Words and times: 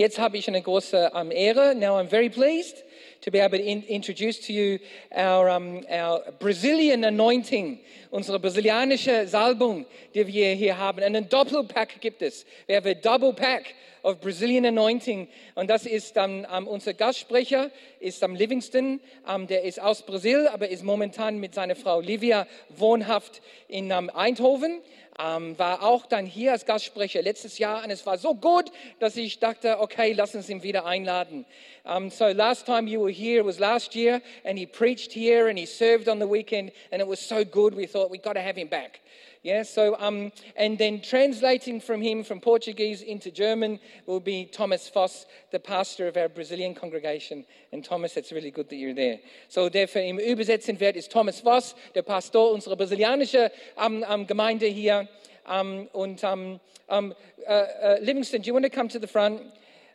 Jetzt 0.00 0.18
habe 0.18 0.38
ich 0.38 0.48
eine 0.48 0.62
große 0.62 1.10
um, 1.10 1.30
Ehre. 1.30 1.74
Now 1.74 1.98
I'm 2.00 2.08
very 2.08 2.30
pleased 2.30 2.84
to 3.20 3.30
be 3.30 3.38
able 3.38 3.58
to 3.58 3.62
in, 3.62 3.82
introduce 3.82 4.40
to 4.46 4.50
you 4.50 4.78
our, 5.14 5.50
um, 5.50 5.84
our 5.90 6.22
Brazilian 6.38 7.04
anointing, 7.04 7.78
unsere 8.10 8.40
brasilianische 8.40 9.28
Salbung, 9.28 9.84
die 10.14 10.26
wir 10.26 10.54
hier 10.54 10.78
haben. 10.78 11.02
Einen 11.02 11.28
Doppelpack 11.28 12.00
gibt 12.00 12.22
es. 12.22 12.46
Wir 12.66 12.76
haben 12.76 12.86
ein 12.86 13.02
Double 13.02 13.34
Pack 13.34 13.74
of 14.02 14.18
Brazilian 14.20 14.64
Anointing. 14.64 15.28
Und 15.54 15.68
das 15.68 15.84
ist 15.84 16.16
um, 16.16 16.46
um, 16.46 16.66
unser 16.66 16.94
Gastsprecher, 16.94 17.70
ist 17.98 18.24
am 18.24 18.34
Livingston. 18.34 19.00
Um, 19.30 19.48
der 19.48 19.64
ist 19.64 19.82
aus 19.82 20.00
Brasil, 20.00 20.48
aber 20.48 20.70
ist 20.70 20.82
momentan 20.82 21.36
mit 21.36 21.54
seiner 21.54 21.76
Frau 21.76 22.00
Livia 22.00 22.46
wohnhaft 22.70 23.42
in 23.68 23.92
um, 23.92 24.08
Eindhoven. 24.08 24.80
Um, 25.20 25.58
war 25.58 25.82
auch 25.82 26.06
dann 26.06 26.24
hier 26.24 26.52
als 26.52 26.64
Gastsprecher 26.64 27.20
letztes 27.20 27.58
Jahr 27.58 27.84
und 27.84 27.90
es 27.90 28.06
war 28.06 28.16
so 28.16 28.34
gut, 28.34 28.72
dass 29.00 29.16
ich 29.16 29.38
dachte, 29.38 29.78
okay, 29.80 30.12
lass 30.12 30.34
uns 30.34 30.48
ihn 30.48 30.62
wieder 30.62 30.86
einladen. 30.86 31.44
Um, 31.84 32.08
so 32.08 32.28
last 32.28 32.64
time 32.64 32.88
you 32.88 33.00
were 33.02 33.12
here 33.12 33.44
was 33.44 33.58
last 33.58 33.94
year 33.94 34.22
and 34.44 34.58
he 34.58 34.64
preached 34.64 35.12
here 35.12 35.48
and 35.48 35.58
he 35.58 35.66
served 35.66 36.08
on 36.08 36.20
the 36.20 36.26
weekend 36.26 36.72
and 36.90 37.02
it 37.02 37.08
was 37.08 37.20
so 37.20 37.44
good 37.44 37.76
we 37.76 37.86
thought 37.86 38.10
we've 38.10 38.22
got 38.22 38.32
to 38.34 38.40
have 38.40 38.56
him 38.56 38.68
back. 38.68 39.00
Yeah, 39.42 39.62
so, 39.62 39.96
um, 39.98 40.32
and 40.54 40.76
then 40.76 41.00
translating 41.00 41.80
from 41.80 42.02
him 42.02 42.24
from 42.24 42.40
Portuguese 42.40 43.00
into 43.00 43.30
German 43.30 43.80
will 44.04 44.20
be 44.20 44.44
Thomas 44.44 44.90
Voss, 44.90 45.24
the 45.50 45.58
pastor 45.58 46.06
of 46.08 46.18
our 46.18 46.28
Brazilian 46.28 46.74
congregation. 46.74 47.46
And 47.72 47.82
Thomas, 47.82 48.18
it's 48.18 48.32
really 48.32 48.50
good 48.50 48.68
that 48.68 48.76
you're 48.76 48.94
there. 48.94 49.18
So, 49.48 49.70
für 49.70 50.00
ihn 50.00 50.18
übersetzen 50.18 50.78
wird, 50.78 50.96
ist 50.96 51.10
Thomas 51.10 51.40
Voss, 51.40 51.74
der 51.94 52.02
Pastor 52.02 52.52
unserer 52.52 52.76
brasilianischen 52.76 53.48
um, 53.76 54.02
um, 54.02 54.26
Gemeinde 54.26 54.66
hier. 54.66 55.08
Um, 55.48 55.88
und 55.94 56.22
um, 56.22 56.60
um, 56.88 57.14
uh, 57.48 57.52
uh, 57.52 57.96
Livingston, 58.02 58.42
do 58.42 58.48
you 58.48 58.52
want 58.52 58.66
to 58.66 58.70
come 58.70 58.88
to 58.90 59.00
the 59.00 59.06
front? 59.06 59.40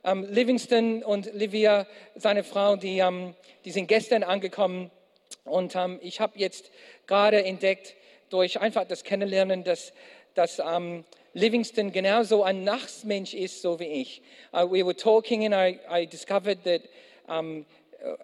Um, 0.03 0.23
Livingston 0.23 1.03
und 1.03 1.31
Livia, 1.35 1.85
seine 2.15 2.43
Frau, 2.43 2.77
die, 2.77 2.99
um, 3.01 3.35
die 3.63 3.69
sind 3.69 3.85
gestern 3.87 4.23
angekommen. 4.23 4.89
Und 5.43 5.75
um, 5.75 5.99
ich 6.01 6.19
habe 6.19 6.33
jetzt 6.39 6.71
gerade 7.05 7.45
entdeckt, 7.45 7.95
durch 8.29 8.59
einfach 8.59 8.85
das 8.85 9.03
Kennenlernen, 9.03 9.63
dass, 9.63 9.93
dass 10.33 10.59
um, 10.59 11.03
Livingston 11.33 11.91
genauso 11.91 12.43
ein 12.43 12.63
Nachtsmensch 12.63 13.33
ist, 13.33 13.61
so 13.61 13.79
wie 13.79 14.01
ich. 14.01 14.21
Uh, 14.53 14.65
we 14.69 14.83
were 14.83 14.95
talking 14.95 15.45
and 15.45 15.53
I, 15.53 15.79
I 15.89 16.05
discovered 16.05 16.63
that 16.63 16.81
um, 17.27 17.65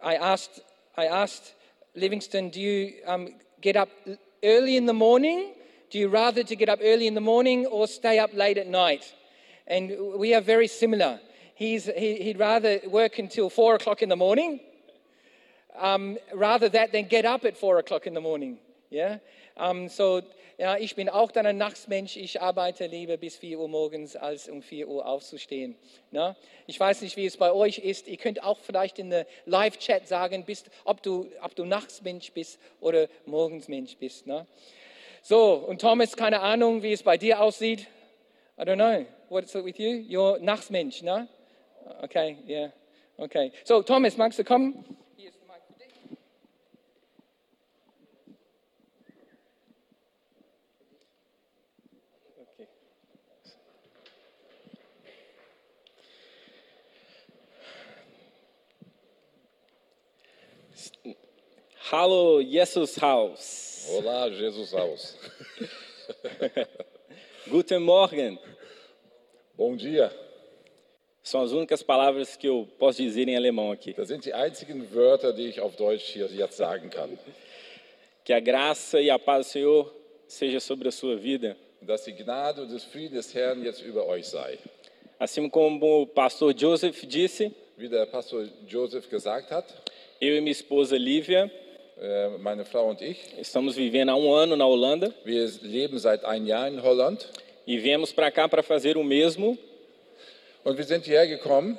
I, 0.02 0.16
asked, 0.16 0.62
I 0.98 1.08
asked 1.08 1.56
Livingston, 1.96 2.50
do 2.50 2.60
you 2.62 2.94
um, 3.06 3.30
get 3.60 3.76
up 3.76 3.90
early 4.44 4.78
in 4.78 4.86
the 4.86 4.94
morning? 4.94 5.54
Do 5.90 6.00
you 6.00 6.08
rather 6.08 6.44
to 6.44 6.56
get 6.56 6.70
up 6.70 6.80
early 6.82 7.08
in 7.08 7.16
the 7.16 7.22
morning 7.22 7.66
or 7.66 7.88
stay 7.88 8.18
up 8.18 8.34
late 8.34 8.58
at 8.58 8.68
night? 8.68 9.14
And 9.68 9.92
we 10.18 10.34
are 10.34 10.42
very 10.42 10.68
similar. 10.68 11.20
He's, 11.56 11.86
he, 11.86 12.16
he'd 12.24 12.40
rather 12.40 12.80
work 12.88 13.20
until 13.20 13.50
four 13.50 13.76
o'clock 13.76 14.02
in 14.02 14.10
the 14.10 14.16
morning, 14.16 14.62
um, 15.78 16.18
rather 16.34 16.70
that 16.70 16.92
than 16.92 17.08
get 17.08 17.26
up 17.26 17.44
at 17.46 17.58
four 17.58 17.78
o'clock 17.78 18.08
in 18.08 18.14
the 18.14 18.22
morning. 18.22 18.58
Yeah? 18.90 19.18
Um, 19.56 19.90
so, 19.90 20.22
ja, 20.58 20.78
ich 20.78 20.96
bin 20.96 21.10
auch 21.10 21.32
dann 21.32 21.46
ein 21.46 21.58
Nachtsmensch. 21.58 22.18
Ich 22.18 22.42
arbeite 22.42 22.86
lieber 22.86 23.18
bis 23.18 23.36
4 23.38 23.60
Uhr 23.60 23.68
morgens, 23.68 24.16
als 24.16 24.48
um 24.48 24.62
4 24.62 24.88
Uhr 24.88 25.06
aufzustehen. 25.06 25.76
Na? 26.12 26.36
Ich 26.68 26.80
weiß 26.80 27.02
nicht, 27.02 27.18
wie 27.18 27.26
es 27.26 27.38
bei 27.38 27.52
euch 27.52 27.80
ist. 27.80 28.08
Ihr 28.08 28.18
könnt 28.18 28.44
auch 28.44 28.60
vielleicht 28.60 29.00
in 29.00 29.10
der 29.10 29.26
Live-Chat 29.46 30.08
sagen, 30.08 30.46
bist, 30.46 30.70
ob, 30.86 31.02
du, 31.04 31.28
ob 31.42 31.56
du 31.56 31.66
Nachtsmensch 31.66 32.32
bist 32.32 32.60
oder 32.80 33.08
Morgensmensch 33.26 33.98
bist. 33.98 34.28
Na? 34.28 34.46
So, 35.24 35.54
und 35.54 35.82
Thomas, 35.82 36.16
keine 36.16 36.42
Ahnung, 36.42 36.84
wie 36.84 36.94
es 36.94 37.04
bei 37.04 37.18
dir 37.18 37.42
aussieht. 37.42 37.88
I 38.58 38.64
don't 38.64 38.76
know. 38.76 39.06
What's 39.30 39.56
it 39.56 39.66
with 39.66 39.78
you? 39.78 40.04
You're 40.08 40.40
Nachtsmensch, 40.40 41.02
na? 41.04 41.28
Okay, 42.04 42.38
yeah. 42.48 42.70
Okay. 43.18 43.52
So, 43.64 43.82
Thomas, 43.82 44.18
magst 44.18 44.40
du 44.40 44.44
kommen? 44.44 44.84
Hallo, 61.92 62.40
Jesus 62.42 62.96
Haus. 63.02 63.86
Olá, 63.90 64.30
Jesus 64.30 64.74
Haus. 64.74 65.18
Guten 67.50 67.80
Morgen. 67.80 68.40
Bom 69.58 69.76
dia. 69.76 70.10
São 71.22 71.42
as 71.42 71.52
únicas 71.52 71.84
palavras 71.84 72.38
que 72.38 72.48
eu 72.48 72.66
posso 72.80 73.02
dizer 73.02 73.28
em 73.28 73.36
alemão 73.36 73.74
aqui. 73.74 73.94
Das 73.94 74.08
sind 74.08 74.24
die 74.24 74.32
einzigen 74.32 74.90
Wörter, 74.94 75.34
die 75.34 75.50
ich 75.50 75.60
auf 75.60 75.76
Deutsch 75.76 76.14
hier 76.14 76.28
jetzt 76.28 76.56
sagen 76.56 76.90
kann. 76.90 77.20
Que 78.24 78.32
a 78.32 78.40
graça 78.40 79.02
e 79.02 79.10
a 79.10 79.20
paz 79.20 79.48
do 79.48 79.52
Senhor 79.52 79.94
seja 80.30 80.62
sobre 80.62 80.88
a 80.88 80.92
sua 80.94 81.18
vida. 81.18 81.58
Dass 81.82 82.06
die 82.06 82.14
Gnade 82.14 82.62
und 82.62 82.72
das 82.72 82.86
Frieden 82.86 83.16
des 83.16 83.36
Herrn 83.36 83.66
jetzt 83.66 83.82
über 83.82 84.06
euch 84.06 84.28
sei. 84.28 84.58
Assim 85.20 85.50
como 85.50 86.04
o 86.04 86.08
pastor 86.08 86.54
Joseph 86.54 87.06
disse, 87.06 87.52
Wie 87.76 87.90
der 87.90 88.06
Pastor 88.06 88.48
Joseph 88.66 89.10
gesagt 89.10 89.52
hat, 89.52 89.66
eu 90.22 90.38
e 90.38 90.40
minha 90.40 90.54
esposa 90.54 90.98
Lívia 90.98 91.52
meine 92.40 92.66
Frau 92.66 92.90
und 92.90 93.02
ich, 93.02 93.18
estamos 93.40 93.76
vivendo 93.76 94.12
há 94.12 94.16
um 94.16 94.34
ano 94.34 94.56
na 94.56 94.66
Holanda 94.66 95.14
wir 95.24 95.48
leben 95.62 96.00
seit 96.00 96.26
einem 96.26 96.48
Jahr 96.48 96.68
in 96.68 96.82
Holland 96.82 97.28
e 97.68 97.78
viemos 97.78 98.12
para 98.12 98.32
cá 98.32 98.50
para 98.50 98.64
fazer 98.64 98.98
o 98.98 99.04
mesmo 99.04 99.56
und 100.64 100.78
wir 100.78 100.84
sind 100.86 101.06
hierher 101.06 101.28
gekommen, 101.28 101.78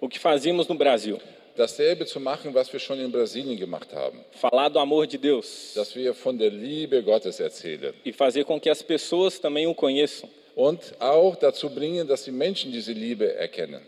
o 0.00 0.08
que 0.08 0.18
fazíamos 0.18 0.68
no 0.68 0.74
Brasil. 0.74 1.18
dasselbe 1.56 2.04
zu 2.06 2.20
machen, 2.20 2.52
was 2.54 2.70
wir 2.72 2.78
schon 2.78 3.00
in 3.00 3.10
Brasilien 3.10 3.56
gemacht 3.58 3.92
haben. 3.94 4.20
Falar 4.32 4.68
do 4.70 4.78
amor 4.78 5.06
de 5.06 5.18
Deus 5.18 5.72
Dass 5.74 5.94
wir 5.96 6.12
von 6.14 6.38
der 6.38 6.50
Liebe 6.50 7.02
Gottes 7.02 7.40
erzählen. 7.40 7.94
e 8.04 8.12
fazer 8.12 8.44
com 8.44 8.60
que 8.60 8.68
as 8.70 8.82
pessoas 8.82 9.38
também 9.40 9.66
o 9.66 9.74
conheçam. 9.74 10.28
Und 10.54 10.80
auch 11.00 11.36
dazu 11.36 11.70
bringen, 11.70 12.06
dass 12.06 12.24
die 12.24 12.32
Menschen 12.32 12.70
diese 12.70 12.92
Liebe 12.92 13.34
erkennen. 13.34 13.80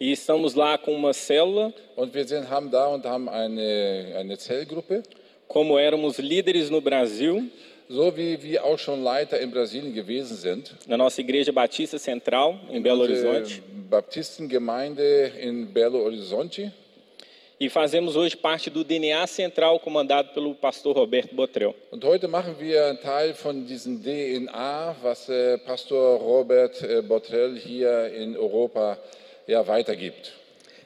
E 0.00 0.12
estamos 0.12 0.54
lá 0.54 0.78
com 0.78 0.92
uma 0.94 1.12
célula, 1.12 1.72
Und 1.94 2.14
wir 2.14 2.26
sind, 2.26 2.48
haben 2.48 2.70
da 2.70 2.86
und 2.86 3.04
haben 3.04 3.28
eine, 3.28 4.14
eine 4.18 4.38
Zellgruppe, 4.38 5.02
como 5.46 5.78
éramos 5.78 6.16
líderes 6.18 6.70
no 6.70 6.80
Brasil, 6.80 7.50
so 7.86 8.16
wie 8.16 8.42
wir 8.42 8.64
auch 8.64 8.78
schon 8.78 9.02
Leiter 9.02 9.38
in 9.40 9.50
Brasilien 9.50 9.92
gewesen 9.92 10.36
sind. 10.36 10.72
na 10.86 10.96
nossa 10.96 11.20
Igreja 11.20 11.52
Batista 11.52 11.98
Central, 11.98 12.58
em 12.70 12.80
Belo 12.82 13.02
Horizonte. 13.02 13.40
Unsere 13.40 13.62
Baptistengemeinde 13.90 15.32
in 15.38 15.66
Belo 15.66 15.98
Horizonte. 16.02 16.72
E 17.60 17.68
fazemos 17.68 18.16
hoje 18.16 18.34
parte 18.38 18.70
do 18.70 18.82
DNA 18.82 19.26
Central, 19.26 19.78
comandado 19.80 20.32
pelo 20.32 20.54
pastor 20.54 20.94
Roberto 20.96 21.34
Botrel. 21.34 21.74
Und 21.90 22.02
heute 22.04 22.26
machen 22.26 22.54
wir 22.58 22.86
einen 22.86 23.00
Teil 23.02 23.34
von 23.34 23.66
diesem 23.66 24.02
DNA, 24.02 24.96
was 25.02 25.28
äh, 25.28 25.58
Pastor 25.58 26.18
Robert 26.20 26.80
äh, 26.80 27.02
Botrel 27.02 27.58
hier 27.58 28.10
in 28.14 28.34
Europa 28.34 28.96
ja, 29.50 29.62
weitergibt. 29.66 30.32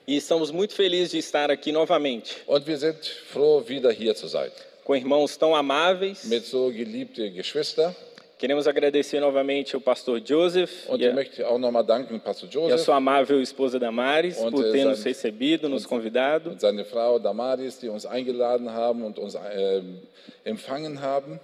E 0.06 0.16
estamos 0.16 0.50
muito 0.50 0.74
felizes 0.74 1.10
de 1.12 1.18
estar 1.18 1.50
aqui 1.50 1.72
novamente, 1.72 2.36
Und 2.46 2.66
wir 2.66 2.76
sind 2.78 2.96
froh, 3.32 3.62
wieder 3.66 3.90
hier 3.92 4.14
zu 4.14 4.26
sein. 4.28 4.50
com 4.84 4.94
irmãos 4.94 5.36
tão 5.36 5.54
amáveis. 5.54 6.24
Mit 6.24 6.44
so 6.44 6.70
geliebte 6.70 7.30
Geschwister. 7.30 7.94
Queremos 8.38 8.66
agradecer 8.66 9.20
novamente 9.20 9.74
ao 9.74 9.80
pastor 9.80 10.20
Joseph 10.20 10.70
Und 10.90 11.00
e 11.00 11.06
a, 11.08 11.82
danken, 11.82 12.18
Pastor 12.18 12.48
e 12.48 12.50
a 12.50 12.52
Joseph 12.52 12.80
sua 12.84 12.96
amável 12.96 13.40
esposa 13.40 13.78
Damares 13.78 14.36
Und, 14.38 14.50
por 14.50 14.66
äh, 14.66 14.72
ter 14.72 14.84
nos 14.84 14.98
sein- 14.98 15.04
recebido, 15.12 15.68
nos 15.68 15.86
convidado. 15.86 16.50
und 16.50 16.60
seine 16.60 16.84
Frau 16.84 17.18
Damaris, 17.18 17.78
die 17.78 17.88
uns 17.88 18.04
eingeladen 18.04 18.68
haben 18.70 19.02
und 19.04 19.18
uns 19.18 19.34
äh, 19.36 19.80
empfangen 20.44 21.00
haben. 21.00 21.40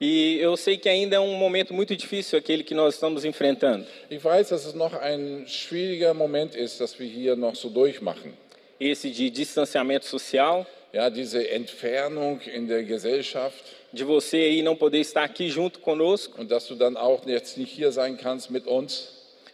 E 0.00 0.38
eu 0.40 0.56
sei 0.56 0.78
que 0.78 0.88
ainda 0.88 1.16
é 1.16 1.20
um 1.20 1.34
momento 1.34 1.74
muito 1.74 1.94
difícil 1.94 2.38
aquele 2.38 2.64
que 2.64 2.74
nós 2.74 2.94
estamos 2.94 3.24
enfrentando. 3.24 3.86
Ich 4.10 4.22
weiß, 4.24 4.48
dass 4.48 4.64
es 4.64 4.74
noch 4.74 4.94
ein 4.94 5.44
schwieriger 5.46 6.14
Moment 6.14 6.54
ist, 6.54 6.80
dass 6.80 6.98
wir 6.98 7.06
hier 7.06 7.36
noch 7.36 7.54
so 7.54 7.68
durchmachen. 7.68 8.32
Esse 8.80 9.10
de 9.10 9.28
distanciamento 9.30 10.06
social, 10.06 10.66
Ja, 10.92 11.08
diese 11.08 11.48
Entfernung 11.48 12.40
in 12.52 12.66
der 12.66 12.82
Gesellschaft 12.82 13.62
de 13.92 14.02
você 14.04 14.38
aí 14.38 14.62
não 14.62 14.74
poder 14.74 14.98
estar 15.00 15.22
aqui 15.22 15.48
junto 15.50 15.78
conosco. 15.80 16.40
und 16.40 16.50
dass 16.50 16.66
du 16.66 16.74
dann 16.74 16.96
auch 16.96 17.24
jetzt 17.26 17.58
nicht 17.58 17.70
hier 17.72 17.92
sein 17.92 18.16
kannst 18.16 18.50
mit 18.50 18.66
uns. 18.66 19.12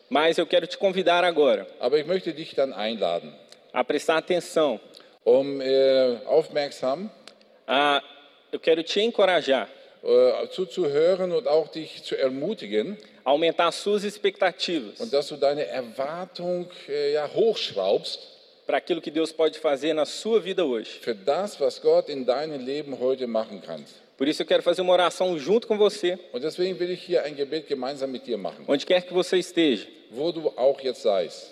Mas 0.09 0.39
eu 0.39 0.47
quero 0.47 0.67
te 0.67 0.79
convidar 0.79 1.25
agora 1.25 1.67
Aber 1.81 1.99
ich 1.99 2.07
möchte 2.07 2.33
dich 2.33 2.55
dann 2.55 2.73
einladen, 2.73 3.35
a 3.73 3.83
prestar 3.85 4.19
atenção. 4.19 4.79
um 5.25 5.61
äh, 5.61 6.19
aufmerksam 6.27 7.11
A, 7.67 8.01
eu 8.53 8.61
quero 8.61 8.83
te 8.85 9.01
encorajar 9.01 9.69
äh, 10.07 10.49
zuzuhören 10.51 11.33
und 11.33 11.49
auch 11.49 11.69
dich 11.69 12.03
zu 12.05 12.17
ermutigen 12.17 12.97
aumentar 13.25 13.73
suas 13.73 14.05
expectativas 14.05 15.01
und 15.01 15.13
dass 15.13 15.27
du 15.29 15.37
deine 15.37 15.67
Erwartung 15.67 16.69
äh, 16.89 17.13
ja, 17.15 17.29
hochschraubst 17.35 18.21
para 18.67 18.79
aquilo 18.79 19.01
que 19.01 19.11
Deus 19.11 19.33
pode 19.33 19.59
fazer 19.59 19.95
na 19.95 20.05
sua 20.05 20.41
vida 20.41 20.65
hoje. 20.65 21.01
für 21.01 21.15
das, 21.15 21.59
was 21.61 21.81
Gott 21.81 22.09
in 22.09 22.25
deinem 22.25 22.65
Leben 22.65 22.99
heute 23.01 23.27
machen 23.27 23.61
kann. 23.63 23.85
Por 24.17 24.27
isso 24.27 24.43
eu 24.43 24.47
quero 24.47 24.63
fazer 24.63 24.81
uma 24.83 24.93
oração 24.95 25.37
junto 25.39 25.67
com 25.69 25.77
você, 25.77 26.19
Und 26.33 26.43
deswegen 26.43 26.79
will 26.79 26.91
ich 26.91 27.03
hier 27.03 27.23
ein 27.25 27.35
Gebet 27.37 27.69
gemeinsam 27.69 28.11
mit 28.11 28.27
dir 28.27 28.39
machen, 28.39 28.65
onde 28.67 28.87
quer 28.87 29.03
que 29.03 29.13
você 29.13 29.39
esteja. 29.39 29.87
wo 30.11 30.31
du 30.33 30.49
auch 30.57 30.81
jetzt 30.81 31.03
seist. 31.03 31.51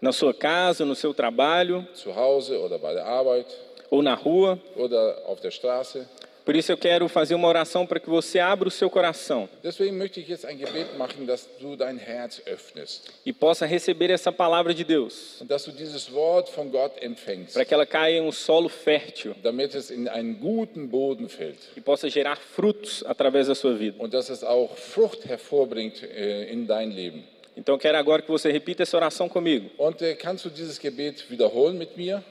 na 0.00 0.12
sua 0.12 0.32
casa, 0.32 0.84
no 0.84 0.94
seu 0.94 1.12
trabalho 1.12 1.84
zu 1.94 2.14
Hause 2.14 2.58
oder 2.58 2.78
bei 2.78 2.94
der 2.94 3.04
Arbeit 3.04 3.46
ou 3.90 4.00
na 4.00 4.14
rua. 4.14 4.58
oder 4.76 5.22
auf 5.26 5.40
der 5.40 5.50
Straße. 5.50 6.06
Por 6.44 6.56
isso 6.56 6.72
eu 6.72 6.76
quero 6.76 7.08
fazer 7.08 7.34
uma 7.34 7.46
oração 7.46 7.86
para 7.86 8.00
que 8.00 8.08
você 8.08 8.38
abra 8.38 8.68
o 8.68 8.70
seu 8.70 8.88
coração 8.90 9.48
Deswegen 9.62 9.92
möchte 9.92 10.20
ich 10.20 10.28
jetzt 10.28 10.46
ein 10.46 10.58
Gebet 10.58 10.96
machen, 10.96 11.26
dass 11.26 11.48
du 11.60 11.76
dein 11.76 11.98
Herz 11.98 12.40
öffnest 12.46 13.10
e 13.24 13.32
possa 13.32 13.66
receber 13.66 14.10
essa 14.10 14.32
palavra 14.32 14.72
de 14.74 14.84
Deus, 14.84 15.40
und 15.40 15.48
dass 15.48 15.64
du 15.64 15.72
dieses 15.72 16.12
Wort 16.12 16.48
von 16.48 16.70
Gott 16.70 16.92
empfängst, 17.02 17.54
para 17.54 17.64
que 17.64 17.74
ela 17.74 17.86
caia 17.86 18.18
em 18.18 18.20
um 18.22 18.32
solo 18.32 18.68
fértil 18.68 19.34
damit 19.42 19.74
es 19.74 19.90
in 19.90 20.08
einen 20.08 20.40
guten 20.40 20.88
Boden 20.88 21.28
fällt 21.28 21.58
e 21.76 21.80
possa 21.80 22.08
gerar 22.08 22.36
frutos 22.36 23.04
através 23.06 23.46
da 23.48 23.54
sua 23.54 23.74
vida. 23.74 23.96
und 23.98 24.12
dass 24.12 24.30
es 24.30 24.42
auch 24.42 24.76
Frucht 24.76 25.26
hervorbringt 25.26 26.02
äh, 26.02 26.50
in 26.50 26.66
dein 26.66 26.90
Leben. 26.90 27.24
Então 27.56 27.74
eu 27.74 27.78
quero 27.78 27.98
agora 27.98 28.22
que 28.22 28.30
você 28.30 28.50
repita 28.50 28.82
essa 28.82 28.96
oração 28.96 29.28
comigo. 29.28 29.70
Und 29.76 30.00
äh, 30.00 30.14
kannst 30.14 30.44
du 30.44 30.50
dieses 30.50 30.78
Gebet 30.78 31.30
wiederholen 31.30 31.76
mit 31.76 31.96
mir? 31.96 32.22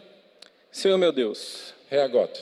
Senhor 0.72 0.98
meu 0.98 1.12
Deus, 1.12 1.74
Herr 1.90 2.08
Gott, 2.10 2.40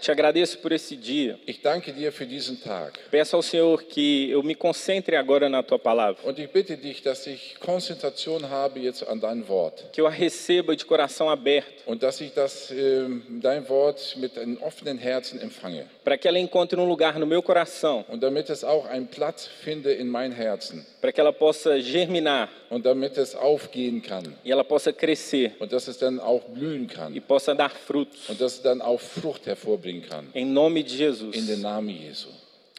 te 0.00 0.10
agradeço 0.12 0.58
por 0.58 0.72
esse 0.72 0.96
dia. 0.96 1.38
ich 1.46 1.60
danke 1.62 1.92
dir 1.92 2.12
für 2.12 2.26
diesen 2.26 2.56
Tag. 2.60 2.92
Peço 3.10 3.34
ao 3.36 3.42
Senhor 3.42 3.82
que 3.82 4.30
eu 4.30 4.42
me 4.42 4.54
concentre 4.54 5.16
agora 5.16 5.48
na 5.48 5.62
tua 5.62 5.78
palavra, 5.78 6.22
Und 6.24 6.38
ich 6.38 6.48
bitte 6.50 6.76
dich, 6.76 7.02
dass 7.02 7.26
ich 7.26 7.56
Konzentration 7.60 8.48
habe 8.48 8.80
jetzt 8.80 9.02
an 9.08 9.20
dein 9.20 9.46
Wort. 9.48 9.84
que 9.92 10.00
eu 10.00 10.06
a 10.06 10.10
receba 10.10 10.74
de 10.76 10.84
coração 10.84 11.28
aberto, 11.30 11.82
Und 11.86 12.02
dass 12.02 12.20
ich 12.20 12.32
das, 12.34 12.70
ähm, 12.70 13.22
dein 13.40 13.68
Wort 13.68 14.16
mit 14.18 14.36
einem 14.38 14.56
offenen 14.62 14.98
Herzen 14.98 15.40
empfange. 15.40 15.86
para 16.04 16.16
que 16.16 16.28
ela 16.28 16.38
encontre 16.38 16.78
um 16.80 16.86
lugar 16.88 17.18
no 17.18 17.26
meu 17.26 17.42
coração, 17.42 18.04
Und 18.08 18.22
damit 18.22 18.50
es 18.50 18.62
auch 18.64 18.86
einen 18.86 19.06
Platz 19.08 19.46
finde 19.46 19.92
in 19.92 20.08
mein 20.08 20.32
Herzen. 20.32 20.84
para 21.00 21.12
que 21.12 21.20
ela 21.20 21.32
possa 21.32 21.76
germinar 21.78 22.48
Und 22.70 22.84
damit 22.84 23.16
es 23.18 23.34
aufgehen 23.34 24.02
kann. 24.02 24.24
e 24.44 24.50
ela 24.50 24.64
possa 24.64 24.92
crescer 24.92 25.50
Und 25.60 25.72
dass 25.72 25.88
es 25.88 25.98
dann 25.98 26.18
auch 26.20 26.42
blühen 26.48 26.84
e 26.84 26.94
kann. 26.94 27.20
possa 27.26 27.54
dar 27.54 27.70
frutos. 27.70 28.28
Und 28.28 28.40
dass 28.40 28.54
es 28.54 28.62
dann 28.62 28.80
auch 28.80 29.00
Frucht 29.00 29.46
hervorbringen 29.86 30.02
kann. 30.02 30.26
Em 30.34 30.44
nome 30.44 30.82
de 30.82 30.94
In 30.94 30.98
Jesus. 30.98 31.46
den 31.46 31.60
Namen 31.60 31.96
Jesu. 31.96 32.28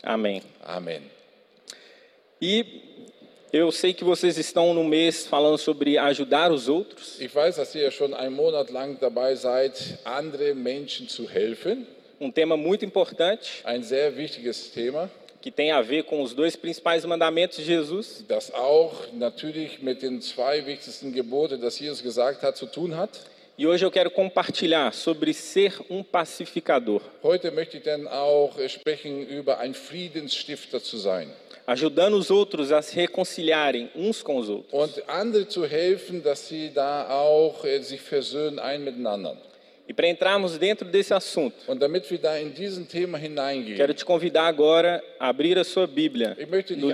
Amém. 0.03 0.41
Amen. 0.63 1.01
E 2.41 2.65
eu 3.51 3.71
sei 3.71 3.93
que 3.93 4.03
vocês 4.03 4.37
estão 4.37 4.73
no 4.73 4.83
mês 4.83 5.25
falando 5.25 5.57
sobre 5.57 5.97
ajudar 5.97 6.51
os 6.51 6.67
outros. 6.67 7.19
Ich 7.19 7.33
weiß, 7.33 7.55
dass 7.55 7.73
ihr 7.75 7.89
schon 7.91 8.13
einen 8.13 8.35
Monat 8.35 8.69
lang 8.69 8.99
dabei 8.99 9.35
seid, 9.35 9.73
andere 10.05 10.53
Menschen 10.53 11.07
zu 11.07 11.27
helfen. 11.27 11.87
Um 12.19 12.31
tema 12.31 12.57
muito 12.57 12.83
importante 12.83 13.61
Ein 13.63 13.83
sehr 13.83 14.15
wichtiges 14.17 14.71
Thema, 14.71 15.09
que 15.39 15.51
tem 15.51 15.71
a 15.71 15.81
ver 15.81 16.03
com 16.03 16.21
os 16.21 16.33
dois 16.33 16.55
principais 16.55 17.05
mandamentos 17.05 17.57
de 17.57 17.63
Jesus. 17.63 18.23
das 18.27 18.51
auch 18.53 18.93
natürlich 19.13 19.81
mit 19.81 20.01
den 20.01 20.19
zwei 20.21 20.65
wichtigsten 20.65 21.11
Geboten, 21.13 21.59
das 21.61 21.79
Jesus 21.79 22.01
gesagt 22.01 22.43
hat, 22.43 22.57
zu 22.57 22.65
tun 22.65 22.95
hat. 22.95 23.11
E 23.59 23.65
hoje 23.65 23.83
eu 23.83 23.89
quero 23.89 24.11
compartilhar 24.11 24.93
sobre 24.93 25.33
ser 25.33 25.73
um 25.89 26.03
pacificador, 26.03 27.01
Heute 27.23 27.49
möchte 27.49 27.77
ich 27.77 27.83
dann 27.83 28.07
auch 28.07 28.55
sprechen 28.69 29.25
über 29.27 29.57
ein 29.57 29.73
Friedensstifter 29.73 30.79
zu 30.79 30.97
sein 30.97 31.31
ajudando 31.65 32.15
os 32.17 32.31
outros 32.31 32.71
a 32.71 32.81
se 32.81 32.95
reconciliarem 32.95 33.89
uns 33.95 34.21
com 34.21 34.37
os 34.37 34.47
outros. 34.47 34.71
und 34.71 35.09
andere 35.09 35.47
zu 35.47 35.65
helfen, 35.65 36.21
dass 36.23 36.47
sie 36.47 36.71
da 36.73 37.09
auch 37.09 37.65
äh, 37.65 37.81
sich 37.81 37.99
versöhnen 37.99 38.59
ein 38.59 38.83
miteinander. 38.83 39.35
E 39.87 39.93
para 39.93 40.07
entrarmos 40.07 40.57
dentro 40.57 40.85
desse 40.89 41.13
assunto, 41.13 41.65
quero 43.75 43.93
te 43.93 44.03
convidar 44.03 44.47
agora 44.47 45.01
a 45.17 45.29
abrir 45.29 45.57
a 45.57 45.63
sua 45.63 45.87
Bíblia 45.87 46.35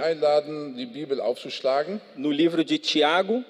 einladen, 0.04 0.76
aufzuschlagen 1.20 2.00
no 2.16 2.30
livro 2.30 2.64
de 2.64 2.78
Tiago, 2.78 3.44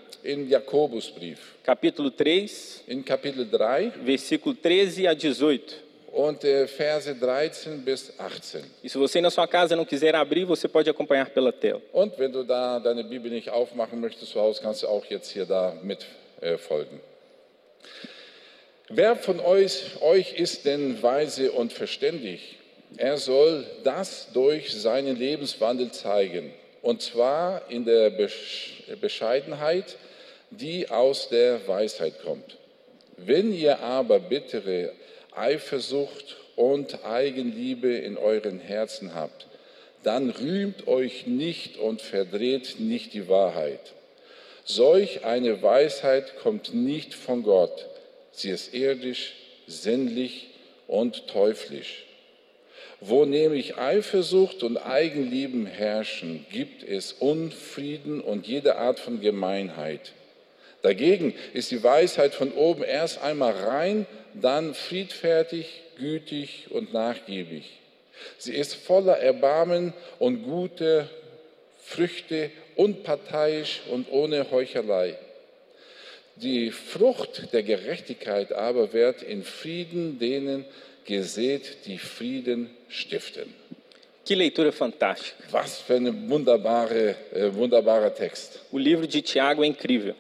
capítulo 1.62 2.10
3, 2.10 2.84
in 2.88 3.04
Kapitel 3.04 3.46
3 3.46 3.92
versículo 4.06 4.56
13 4.56 5.08
a 5.08 5.14
18. 5.14 5.84
und 6.14 6.44
äh, 6.44 6.68
Verse 6.68 7.14
13 7.14 7.78
bis 7.84 8.14
18. 8.18 8.64
E 8.84 8.90
se 8.90 8.98
você 8.98 9.20
na 9.20 9.32
sua 9.32 9.48
casa 9.48 9.76
não 9.76 9.84
quiser 9.84 10.16
abrir, 10.16 10.46
você 10.46 10.68
pode 10.68 10.90
acompanhar 10.90 11.32
pela 11.32 11.52
tela. 11.52 11.82
Und 11.92 12.18
wenn 12.18 12.32
du 12.32 12.44
da 12.44 12.80
deine 12.80 13.04
Bibel 13.04 13.32
nicht 13.32 13.50
aufmachen 13.50 14.00
möchtest 14.00 14.32
zu 14.32 14.40
Hause, 14.40 14.62
kannst 14.62 14.84
du 14.84 14.88
auch 14.88 15.04
jetzt 15.06 15.32
hier 15.32 15.46
da 15.46 15.74
mit 15.82 16.06
äh, 16.40 16.58
folgen. 16.58 17.02
Wer 18.96 19.16
von 19.16 19.40
euch, 19.40 20.00
euch 20.02 20.34
ist 20.34 20.66
denn 20.66 21.02
weise 21.02 21.52
und 21.52 21.74
verständig? 21.74 22.58
Er 22.98 23.18
soll 23.18 23.66
das 23.84 24.28
durch 24.34 24.72
seinen 24.72 25.18
Lebenswandel 25.18 25.92
zeigen. 25.92 26.54
Und 26.84 27.02
zwar 27.02 27.72
in 27.72 27.86
der 27.86 28.12
Besch- 28.12 28.96
Bescheidenheit, 29.02 29.98
die 30.52 30.92
aus 30.92 31.28
der 31.30 31.68
Weisheit 31.68 32.22
kommt. 32.24 32.60
Wenn 33.18 33.52
ihr 33.52 33.80
aber 33.80 34.20
bittere 34.20 34.92
Eifersucht 35.36 36.38
und 36.56 37.04
Eigenliebe 37.04 37.96
in 37.96 38.16
euren 38.16 38.60
Herzen 38.60 39.16
habt, 39.16 39.48
dann 40.04 40.30
rühmt 40.30 40.88
euch 40.88 41.26
nicht 41.26 41.78
und 41.78 42.04
verdreht 42.04 42.76
nicht 42.78 43.16
die 43.16 43.28
Wahrheit. 43.28 43.94
Solch 44.66 45.26
eine 45.26 45.64
Weisheit 45.64 46.38
kommt 46.38 46.76
nicht 46.76 47.16
von 47.16 47.42
Gott. 47.42 47.88
Sie 48.34 48.50
ist 48.50 48.74
irdisch, 48.74 49.34
sinnlich 49.68 50.50
und 50.88 51.28
teuflisch. 51.28 52.04
Wo 53.00 53.26
nämlich 53.26 53.78
Eifersucht 53.78 54.64
und 54.64 54.78
Eigenlieben 54.78 55.66
herrschen, 55.66 56.46
gibt 56.52 56.84
es 56.84 57.14
Unfrieden 57.14 58.22
und 58.22 58.48
jede 58.48 58.78
Art 58.78 59.00
von 59.00 59.22
Gemeinheit. 59.22 60.14
Dagegen 60.82 61.34
ist 61.54 61.72
die 61.72 61.84
Weisheit 61.84 62.34
von 62.34 62.52
oben 62.52 62.84
erst 62.84 63.22
einmal 63.22 63.54
rein, 63.54 64.06
dann 64.34 64.74
friedfertig, 64.74 65.82
gütig 65.98 66.68
und 66.72 66.92
nachgiebig. 66.92 67.70
Sie 68.38 68.54
ist 68.54 68.74
voller 68.74 69.18
Erbarmen 69.18 69.94
und 70.20 70.44
gute 70.44 71.10
Früchte, 71.84 72.52
unparteiisch 72.76 73.82
und 73.92 74.12
ohne 74.12 74.50
Heuchelei. 74.50 75.18
Die 76.36 76.72
Frucht 76.72 77.54
der 77.54 77.64
Gerechtigkeit 77.64 78.52
aber 78.52 78.92
wird 78.92 79.22
in 79.22 79.44
Frieden 79.44 80.18
denen 80.18 80.66
gesät, 81.06 81.86
die 81.86 82.00
Frieden 82.00 82.70
stiften. 82.90 83.54
Que 84.26 84.36
leitura 84.36 84.72
fantástica! 84.72 85.36
Was 85.52 85.80
für 85.80 85.96
ein 85.96 86.30
wunderbare, 86.30 87.16
äh, 87.34 87.54
wunderbarer 87.54 88.16
Text. 88.16 88.62
O 88.72 88.78
livro 88.78 89.06
de 89.06 89.22
Tiago 89.22 89.64
é 89.64 89.68
incrível. 89.68 90.16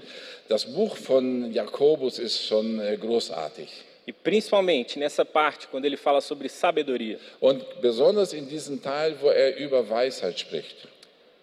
Das 0.50 0.65
Buch 0.65 0.98
von 0.98 1.54
Jakobus 1.54 2.19
ist 2.19 2.45
schon 2.45 2.79
äh, 2.82 2.98
großartig. 2.98 3.70
E 4.05 4.12
principalmente 4.12 5.00
nessa 5.00 5.24
parte, 5.24 5.70
quando 5.70 5.86
ele 5.86 5.96
fala 5.96 6.20
sobre 6.20 6.50
sabedoria. 6.50 7.17
Und 7.39 7.63
besonders 7.82 8.34
in 8.34 8.46
diesem 8.46 8.82
Teil, 8.82 9.15
wo 9.22 9.29
er 9.29 9.55
über 9.58 9.89
Weisheit 9.89 10.38
spricht. 10.38 10.86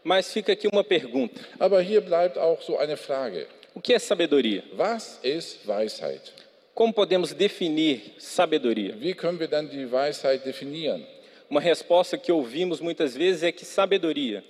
Mas 0.04 0.30
fica 0.30 0.52
aqui 0.52 0.68
uma 0.68 0.84
pergunta: 0.84 1.40
Aber 1.58 1.80
hier 1.80 2.02
bleibt 2.02 2.36
auch 2.36 2.60
so 2.60 2.76
eine 2.76 2.98
Frage. 2.98 3.46
O 3.80 3.82
que 3.82 3.94
é 3.94 3.98
sabedoria? 3.98 4.62
Was 4.76 5.18
ist 5.24 5.66
Weisheit? 5.66 6.20
Como 6.74 6.92
podemos 6.92 7.32
definir 7.32 8.12
sabedoria? 8.18 8.94
Wie 9.00 9.14
können 9.14 9.40
wir 9.40 9.48
dann 9.48 9.70
die 9.70 9.90
Weisheit 9.90 10.44
definieren? 10.44 11.02
Uma 11.48 11.60
resposta 11.60 12.18
que 12.18 12.30
ouvimos 12.30 12.78
muitas 12.78 13.16
vezes 13.16 13.42
é 13.42 13.50
que 13.50 13.64
sabedoria 13.64 14.44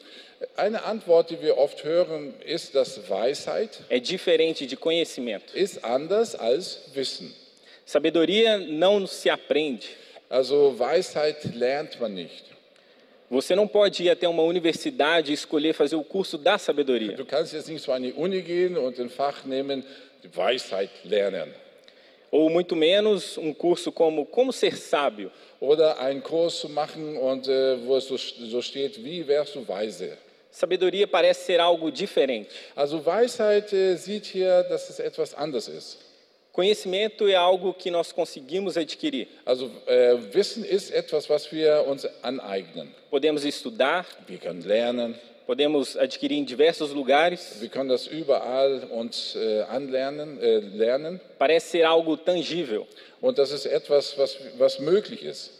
Eine 0.56 0.82
Antwort, 0.82 1.30
die 1.30 1.40
wir 1.40 1.56
oft 1.58 1.84
hören, 1.84 2.34
ist, 2.44 2.74
dass 2.74 3.08
Weisheit 3.08 3.78
é 3.88 4.00
diferente 4.00 4.66
de 4.66 4.74
conhecimento. 4.74 5.54
ist 5.54 5.84
anders 5.84 6.34
als 6.34 6.80
Wissen. 6.92 7.32
Sabedoria 7.86 8.58
não 8.58 9.06
se 9.06 9.30
aprende. 9.30 9.86
Also 10.28 10.76
Weisheit 10.76 11.54
lernt 11.54 12.00
man 12.00 12.14
nicht. 12.14 12.49
Você 13.30 13.54
não 13.54 13.68
pode 13.68 14.02
ir 14.02 14.10
até 14.10 14.28
uma 14.28 14.42
universidade 14.42 15.30
e 15.30 15.34
escolher 15.34 15.72
fazer 15.72 15.94
o 15.94 16.02
curso 16.02 16.36
da 16.36 16.58
sabedoria. 16.58 17.12
Du 17.12 17.24
kannst 17.24 17.52
jetzt 17.52 17.68
nicht 17.68 17.84
zu 17.84 17.92
einer 17.92 18.12
Uni 18.18 18.42
gehen 18.42 18.76
und 18.76 18.98
ein 18.98 19.08
Fach 19.08 19.44
nehmen, 19.44 19.84
Weisheit 20.34 20.90
lernen. 21.04 21.54
Ou 22.32 22.50
muito 22.50 22.74
menos 22.74 23.38
um 23.38 23.54
curso 23.54 23.92
como 23.92 24.26
Como 24.26 24.52
Ser 24.52 24.76
Sábio. 24.76 25.30
Oder 25.60 26.00
einen 26.00 26.22
Kurs 26.22 26.68
machen, 26.68 27.16
und, 27.16 27.46
äh, 27.46 27.76
wo 27.86 27.96
es 27.96 28.08
so, 28.08 28.16
so 28.16 28.60
steht, 28.62 29.02
wie 29.04 29.26
wärst 29.26 29.54
du 29.54 29.66
weise? 29.66 30.18
Sabedoria 30.50 31.06
parece 31.06 31.46
ser 31.46 31.60
algo 31.60 31.88
diferente. 31.92 32.50
Also 32.74 33.04
Weisheit 33.06 33.72
äh, 33.72 33.94
sieht 33.96 34.26
hier, 34.26 34.64
dass 34.64 34.90
es 34.90 34.98
etwas 34.98 35.34
anderes 35.34 35.68
ist. 35.68 35.98
Conhecimento 36.52 37.28
é 37.28 37.34
algo 37.34 37.72
que 37.72 37.90
nós 37.90 38.12
conseguimos 38.12 38.76
adquirir. 38.76 39.28
Also 39.44 39.70
äh, 39.86 40.16
Wissen 40.32 40.64
ist 40.64 40.90
etwas, 40.90 41.28
was 41.30 41.50
wir 41.52 41.84
uns 41.86 42.06
aneignen. 42.22 42.92
Podemos 43.10 43.44
estudar, 43.44 44.04
Wir 44.26 44.38
können 44.38 44.62
lernen, 44.62 45.14
podemos 45.46 45.96
adquirir 45.96 46.38
em 46.38 46.44
diversos 46.44 46.92
lugares. 46.92 47.60
wir 47.60 47.68
können 47.68 47.88
das 47.88 48.06
überall 48.08 48.84
uns 48.90 49.36
äh, 49.36 49.62
anlernen, 49.68 50.40
äh, 50.40 50.58
lernen. 50.58 51.20
Parece 51.38 51.70
ser 51.78 51.88
algo 51.88 52.16
tangível. 52.16 52.84
Und 53.20 53.38
das 53.38 53.52
ist 53.52 53.66
etwas, 53.66 54.18
was, 54.18 54.36
was 54.58 54.78
möglich 54.80 55.22
ist. 55.22 55.52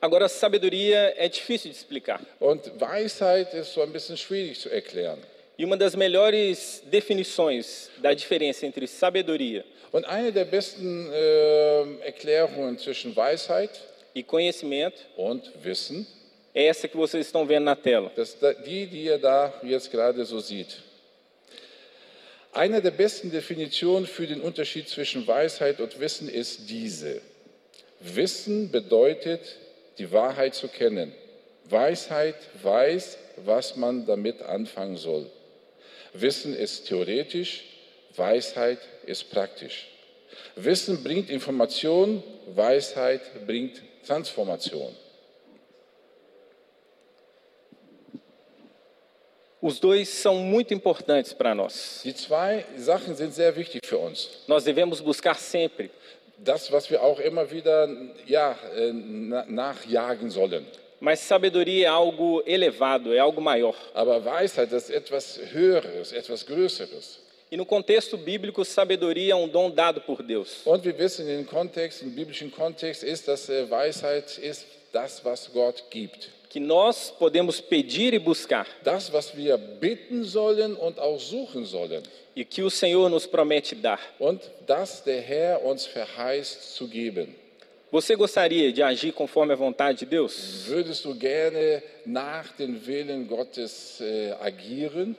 Agora, 0.00 0.28
sabedoria 0.28 1.14
é 1.16 1.28
difícil 1.28 1.70
de 1.70 1.76
explicar. 1.78 2.20
Und 2.38 2.78
Weisheit 2.78 3.54
ist 3.54 3.72
so 3.72 3.80
ein 3.80 3.90
bisschen 3.90 4.16
schwierig 4.16 4.60
zu 4.60 4.68
erklären. 4.68 5.18
E 5.56 5.64
uma 5.64 5.76
das 5.76 5.94
melhores 5.94 6.82
definições 6.86 7.88
da 7.98 8.12
diferença 8.12 8.66
entre 8.66 8.86
sabedoria 8.86 9.64
Und 9.92 10.06
eine 10.06 10.32
der 10.32 10.44
besten 10.44 11.08
äh, 11.12 12.06
Erklärungen 12.06 12.76
zwischen 12.78 13.14
Weisheit 13.14 13.70
e 14.12 14.24
conhecimento 14.24 15.00
und 15.16 15.52
Wissen, 15.62 16.04
é 16.52 16.64
essa 16.66 16.88
que 16.88 16.96
vocês 16.96 17.26
estão 17.26 17.46
vendo 17.46 17.66
na 17.66 17.76
tela. 17.76 18.10
das 18.16 18.36
die, 18.66 18.86
die 18.86 19.04
ihr 19.04 19.18
da 19.18 19.54
jetzt 19.62 19.92
gerade 19.92 20.24
so 20.24 20.40
sieht. 20.40 20.82
Eine 22.52 22.82
der 22.82 22.90
besten 22.90 23.30
Definitionen 23.30 24.06
für 24.06 24.26
den 24.26 24.40
Unterschied 24.40 24.88
zwischen 24.88 25.24
Weisheit 25.28 25.78
und 25.78 26.00
Wissen 26.00 26.28
ist 26.28 26.68
diese. 26.68 27.20
Wissen 28.00 28.72
bedeutet, 28.72 29.56
die 29.98 30.10
Wahrheit 30.10 30.56
zu 30.56 30.66
kennen. 30.66 31.12
Weisheit 31.64 32.36
weiß, 32.62 33.18
was 33.44 33.76
man 33.76 34.06
damit 34.06 34.42
anfangen 34.42 34.96
soll. 34.96 35.30
Wissen 36.14 36.54
ist 36.54 36.86
theoretisch, 36.86 37.64
Weisheit 38.16 38.78
ist 39.04 39.30
praktisch. 39.30 39.88
Wissen 40.56 41.02
bringt 41.02 41.28
Information, 41.30 42.22
Weisheit 42.54 43.22
bringt 43.46 43.82
Transformation. 44.06 44.94
Os 49.60 49.80
dois 49.80 50.08
são 50.10 50.36
muito 50.36 50.74
importantes 50.74 51.32
para 51.32 51.54
nós. 51.54 52.00
Die 52.04 52.14
zwei 52.14 52.64
Sachen 52.76 53.16
sind 53.16 53.32
sehr 53.32 53.56
wichtig 53.56 53.80
für 53.86 53.98
uns. 53.98 54.28
Nós 54.46 54.64
devemos 54.64 55.00
buscar 55.00 55.34
sempre 55.34 55.90
Das, 56.36 56.70
was 56.72 56.90
wir 56.90 57.00
auch 57.02 57.20
immer 57.20 57.50
wieder 57.52 57.88
ja, 58.26 58.58
äh, 58.76 58.92
na- 58.92 59.46
nachjagen 59.46 60.30
sollen. 60.30 60.66
Mas 61.00 61.20
sabedoria 61.20 61.86
é 61.86 61.88
algo 61.88 62.42
elevado, 62.46 63.12
é 63.12 63.18
algo 63.18 63.40
maior. 63.40 63.76
Aber 63.94 64.24
Weisheit 64.24 64.72
ist 64.72 64.90
etwas 64.90 65.38
Höheres, 65.52 66.12
etwas 66.12 66.42
Größeres. 66.42 67.24
E 67.50 67.56
no 67.56 67.66
contexto 67.66 68.16
bíblico, 68.16 68.64
sabedoria 68.64 69.32
é 69.32 69.36
um 69.36 69.46
dom 69.46 69.70
dado 69.70 70.00
por 70.00 70.22
Deus. 70.22 70.62
Und 70.64 70.84
wir 70.84 70.98
wissen, 70.98 71.28
im 71.28 71.46
Kontext, 71.46 72.02
im 72.02 72.10
biblischen 72.10 72.50
Kontext 72.50 73.04
ist, 73.04 73.28
dass 73.28 73.48
äh, 73.48 73.70
Weisheit 73.70 74.38
ist 74.38 74.66
das, 74.92 75.24
was 75.24 75.52
Gott 75.52 75.84
gibt. 75.90 76.30
Que 76.48 76.58
nós 76.58 77.12
podemos 77.16 77.60
pedir 77.60 78.14
e 78.14 78.18
buscar. 78.18 78.66
Das, 78.82 79.12
was 79.12 79.36
wir 79.36 79.56
bitten 79.56 80.24
sollen 80.24 80.74
und 80.74 80.98
auch 80.98 81.20
suchen 81.20 81.64
sollen. 81.64 82.02
E 82.34 82.44
que 82.44 82.62
o 82.62 82.70
Senhor 82.70 83.08
nos 83.08 83.26
promete 83.26 83.76
dar. 83.76 83.98
Und 84.18 84.40
das 84.66 85.04
der 85.04 85.20
Herr 85.20 85.64
uns 85.64 85.86
verheißt 85.86 86.74
zu 86.74 86.88
geben. 86.88 87.34
Você 87.94 88.16
gostaria 88.16 88.72
de 88.72 88.82
agir 88.82 89.12
conforme 89.12 89.52
a 89.52 89.56
vontade 89.56 90.00
de 90.00 90.06
Deus? 90.06 90.66
Würdest 90.66 91.04
du 91.04 91.14
gerne 91.14 91.80
nach 92.04 92.50
dem 92.58 92.76
Willen 92.84 93.24
Gottes 93.24 94.00
äh, 94.00 94.34
agieren? 94.40 95.14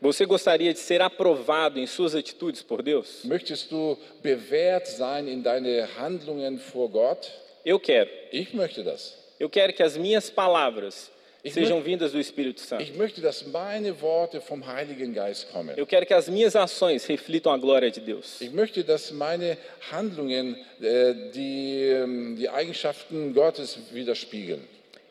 Você 0.00 0.26
gostaria 0.26 0.72
de 0.72 0.80
ser 0.80 1.00
aprovado 1.00 1.78
em 1.78 1.86
suas 1.86 2.16
atitudes 2.16 2.60
por 2.60 2.82
Deus? 2.82 3.22
Möchtest 3.24 3.70
du 3.70 3.96
bewährt 4.20 4.88
sein 4.88 5.28
in 5.28 5.44
deine 5.44 5.86
Handlungen 5.96 6.58
vor 6.58 6.88
Gott? 6.88 7.30
Eu 7.64 7.78
quero. 7.78 8.10
Ich 8.32 8.52
möchte 8.52 8.82
das. 8.82 9.16
Eu 9.38 9.48
quero 9.48 9.72
que 9.72 9.84
as 9.84 9.96
minhas 9.96 10.28
palavras 10.28 11.08
sejam 11.50 11.80
vindas 11.80 12.12
do 12.12 12.18
Espírito 12.18 12.60
Santo. 12.60 12.82
Ich 12.82 12.94
möchte, 12.96 13.20
dass 13.20 13.46
meine 13.46 14.00
Worte 14.00 14.40
vom 14.40 14.66
Heiligen 14.66 15.12
Geist 15.12 15.50
kommen. 15.52 15.76
Eu 15.76 15.86
quero 15.86 16.06
que 16.06 16.14
as 16.14 16.28
minhas 16.28 16.56
ações 16.56 17.04
reflitam 17.06 17.52
a 17.52 17.58
glória 17.58 17.90
de 17.90 18.00
Deus. 18.00 18.40
Ich 18.40 18.52
möchte, 18.52 18.84
dass 18.84 19.10
meine 19.10 19.56
Handlungen 19.90 20.56
äh, 20.80 21.14
die, 21.32 21.82
ähm, 21.82 22.36
die 22.36 22.48
Eigenschaften 22.48 23.34
Gottes 23.34 23.78
widerspiegeln. 23.92 24.60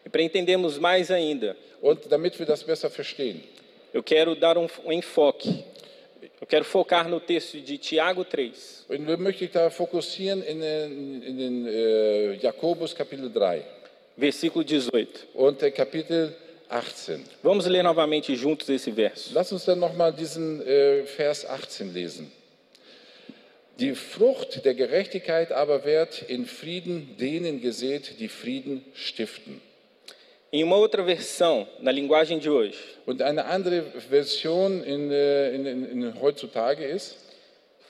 E 0.05 0.09
para 0.09 0.21
entendermos 0.21 0.79
mais 0.79 1.09
ainda, 1.09 1.55
Und 1.81 2.11
damit 2.11 2.39
wir 2.39 2.45
das 2.45 2.63
besser 2.63 2.89
verstehen, 2.89 3.43
eu 3.93 4.01
quero 4.01 4.35
dar 4.35 4.57
um, 4.57 4.67
um 4.83 4.91
enfoque. 4.91 5.63
Eu 6.41 6.47
quero 6.47 6.65
focar 6.65 7.07
no 7.07 7.19
texto 7.19 7.59
de 7.59 7.77
Tiago 7.77 8.23
3, 8.23 8.51
und 8.89 9.07
wir 9.07 9.17
möchte 9.17 9.45
ich 9.45 9.51
da 9.51 9.69
fokussieren 9.69 10.43
in 10.43 10.59
den, 10.59 11.21
in 11.21 11.37
den 11.37 11.67
äh, 11.67 12.33
Jakobus 12.37 12.95
Kapitel 12.95 13.31
3 13.31 13.63
versículo 14.17 14.63
18. 14.65 15.07
und 15.33 15.61
äh, 15.61 15.71
Kapitel 15.71 16.33
18. 16.69 17.23
Vamos 17.43 17.67
ler 17.67 17.83
novamente 17.83 18.33
juntos 18.33 18.69
esse 18.69 18.91
verso. 18.91 19.31
Lass 19.33 19.51
uns 19.51 19.65
dann 19.65 19.79
nochmal 19.79 20.13
diesen 20.13 20.61
äh, 20.65 21.03
Vers 21.03 21.45
18 21.45 21.93
lesen. 21.93 22.31
Die 23.79 23.93
Frucht 23.93 24.63
der 24.63 24.73
Gerechtigkeit 24.73 25.51
aber 25.51 25.83
wird 25.83 26.21
in 26.29 26.45
Frieden 26.45 27.17
denen 27.19 27.59
gesät, 27.61 28.19
die 28.19 28.29
Frieden 28.29 28.85
stiften. 28.93 29.61
Em 30.51 30.63
uma 30.63 30.77
outra 30.77 31.03
versão, 31.03 31.67
na 31.81 31.91
linguagem 31.91 32.39
de 32.39 32.49
hoje, 32.49 32.77
Und 33.05 33.21
eine 33.21 33.43
andere 33.45 33.83
Version 34.09 34.81
in, 34.83 35.11
äh, 35.11 35.53
in, 35.53 35.65
in, 35.65 35.85
in 36.03 36.21
heutzutage 36.21 36.85
ist, 36.85 37.17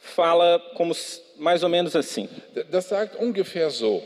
fala 0.01 0.58
como 0.75 0.91
s- 0.94 1.22
mais 1.38 1.62
ou 1.63 1.70
menos 1.70 1.96
assim: 1.96 2.27
das 2.72 2.89
sagt 2.89 3.15
ungefähr 3.17 3.70
so, 3.70 4.01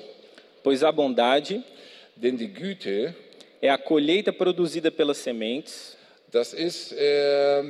Pois 0.62 0.84
a 0.84 0.92
bondade 0.92 1.64
denn 2.22 2.38
die 2.38 2.48
Güte, 2.48 3.16
é 3.62 3.70
a 3.70 3.78
colheita 3.78 4.32
produzida 4.32 4.92
pelas 4.92 5.18
sementes 5.18 5.98
das 6.32 6.54
ist 6.54 6.92
äh, 6.94 7.64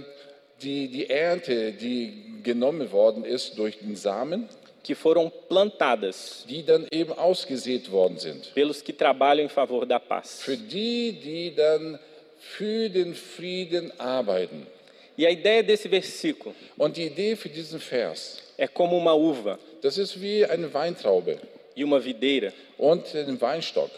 die, 0.62 0.88
die 0.90 1.10
Ernte, 1.10 1.72
die 1.72 2.42
genommen 2.44 2.92
worden 2.92 3.24
ist 3.24 3.58
durch 3.58 3.78
den 3.80 3.96
Samen, 3.96 4.50
que 4.84 4.96
foram 4.96 5.32
plantadas 5.48 6.46
die 6.50 6.64
dann 6.64 6.88
eben 6.92 7.14
ausgesät 7.14 7.90
worden 7.92 8.18
sind. 8.18 8.54
pelos 8.54 8.84
que 8.84 8.94
trabalham 8.94 9.46
em 9.46 9.50
favor 9.50 9.86
da 9.86 10.00
paz. 10.00 10.42
Für 10.42 10.58
die, 10.58 11.14
die 11.14 11.54
dann 11.56 12.00
für 12.40 12.90
den 12.90 13.14
Frieden 13.14 13.92
arbeiten. 14.00 14.66
E 15.18 15.26
a 15.26 15.30
ideia 15.30 15.62
desse 15.62 15.90
versículo 15.90 16.56
Und 16.78 16.96
die 16.96 17.08
Idee 17.08 17.36
für 17.36 17.50
diesen 17.50 17.80
Vers, 17.80 18.42
é 18.58 18.68
como 18.68 18.98
uma 18.98 19.14
uva 19.14 19.60
das 19.82 19.98
ist 19.98 20.20
wie 20.22 20.46
eine 20.46 20.74
Weintraube 20.74 21.38
e 21.76 21.84
uma 21.84 22.04
videira. 22.04 22.52
und 22.78 23.14
ein 23.16 23.40
Weinstock. 23.40 23.92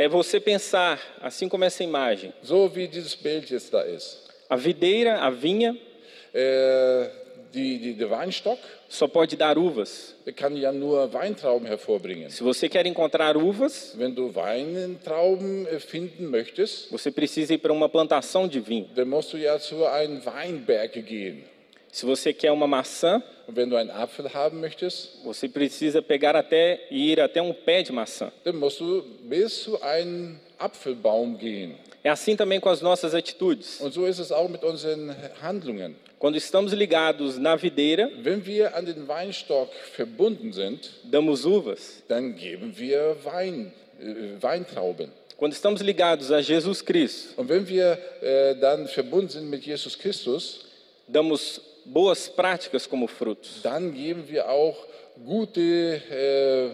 É 0.00 0.08
você 0.08 0.40
pensar, 0.40 0.98
assim 1.20 1.46
como 1.46 1.62
essa 1.62 1.84
imagem, 1.84 2.32
So 2.42 2.66
wie 2.74 2.88
dieses 2.88 3.14
Bild 3.14 3.52
jetzt 3.52 3.70
da 3.70 3.82
ist. 3.84 4.18
a 4.48 4.56
videira, 4.56 5.20
a 5.20 5.28
vinha, 5.30 5.76
Äh, 6.32 7.08
die, 7.52 7.78
die, 7.78 7.92
der 7.94 8.08
Weinstock 8.08 8.58
só 8.88 9.06
pode 9.08 9.36
dar 9.36 9.58
uvas. 9.58 10.14
kann 10.36 10.56
ja 10.56 10.70
nur 10.72 11.12
Weintrauben 11.12 11.66
hervorbringen. 11.66 12.30
Se 12.30 12.42
você 12.42 12.68
quer 12.68 12.86
encontrar 12.86 13.36
uvas, 13.36 13.94
Wenn 13.98 14.14
du 14.14 14.32
Weintrauben 14.34 15.66
äh, 15.66 15.78
finden 15.80 16.26
möchtest, 16.30 16.88
você 16.90 17.10
precisa 17.10 17.52
ir 17.52 17.58
para 17.58 17.72
uma 17.72 17.88
plantação 17.88 18.48
de 18.48 18.58
vinho. 18.60 18.88
dann 18.94 19.08
musst 19.08 19.32
du 19.34 19.36
ja 19.38 19.58
zu 19.58 19.84
einem 19.84 20.24
Weinberg 20.24 21.02
gehen. 21.02 21.42
Se 21.92 22.06
você 22.06 22.32
quer 22.32 22.52
uma 22.52 22.66
maçã, 22.66 23.22
möchtest, 24.52 25.08
você 25.24 25.48
precisa 25.48 26.00
pegar 26.00 26.36
até 26.36 26.86
e 26.90 27.10
ir 27.10 27.20
até 27.20 27.42
um 27.42 27.52
pé 27.52 27.82
de 27.82 27.92
maçã. 27.92 28.32
É 32.02 32.08
assim 32.08 32.36
também 32.36 32.60
com 32.60 32.68
as 32.68 32.80
nossas 32.80 33.14
atitudes. 33.14 33.78
So. 33.78 33.90
Quando 36.18 36.36
estamos 36.36 36.72
ligados 36.72 37.38
na 37.38 37.56
videira, 37.56 38.10
sind, 40.52 40.90
damos 41.04 41.44
uvas. 41.44 42.02
dann 42.08 42.34
geben 42.34 42.72
wir 42.76 43.16
Wein, 43.24 43.72
äh, 43.98 44.40
Weintrauben. 44.40 45.10
Quando 45.36 45.54
estamos 45.54 45.80
ligados 45.80 46.30
a 46.30 46.42
Jesus 46.42 46.82
Cristo, 46.82 47.42
wir 47.66 47.98
mit 49.42 49.64
Jesus 49.64 49.96
Christus, 49.96 50.66
damos 51.08 51.69
boas 51.84 52.28
práticas 52.28 52.86
como 52.86 53.06
frutos. 53.06 53.60
dann 53.62 53.92
geben 53.92 54.24
wir 54.28 54.48
auch 54.48 54.76
gute, 55.24 55.60
äh, 56.10 56.70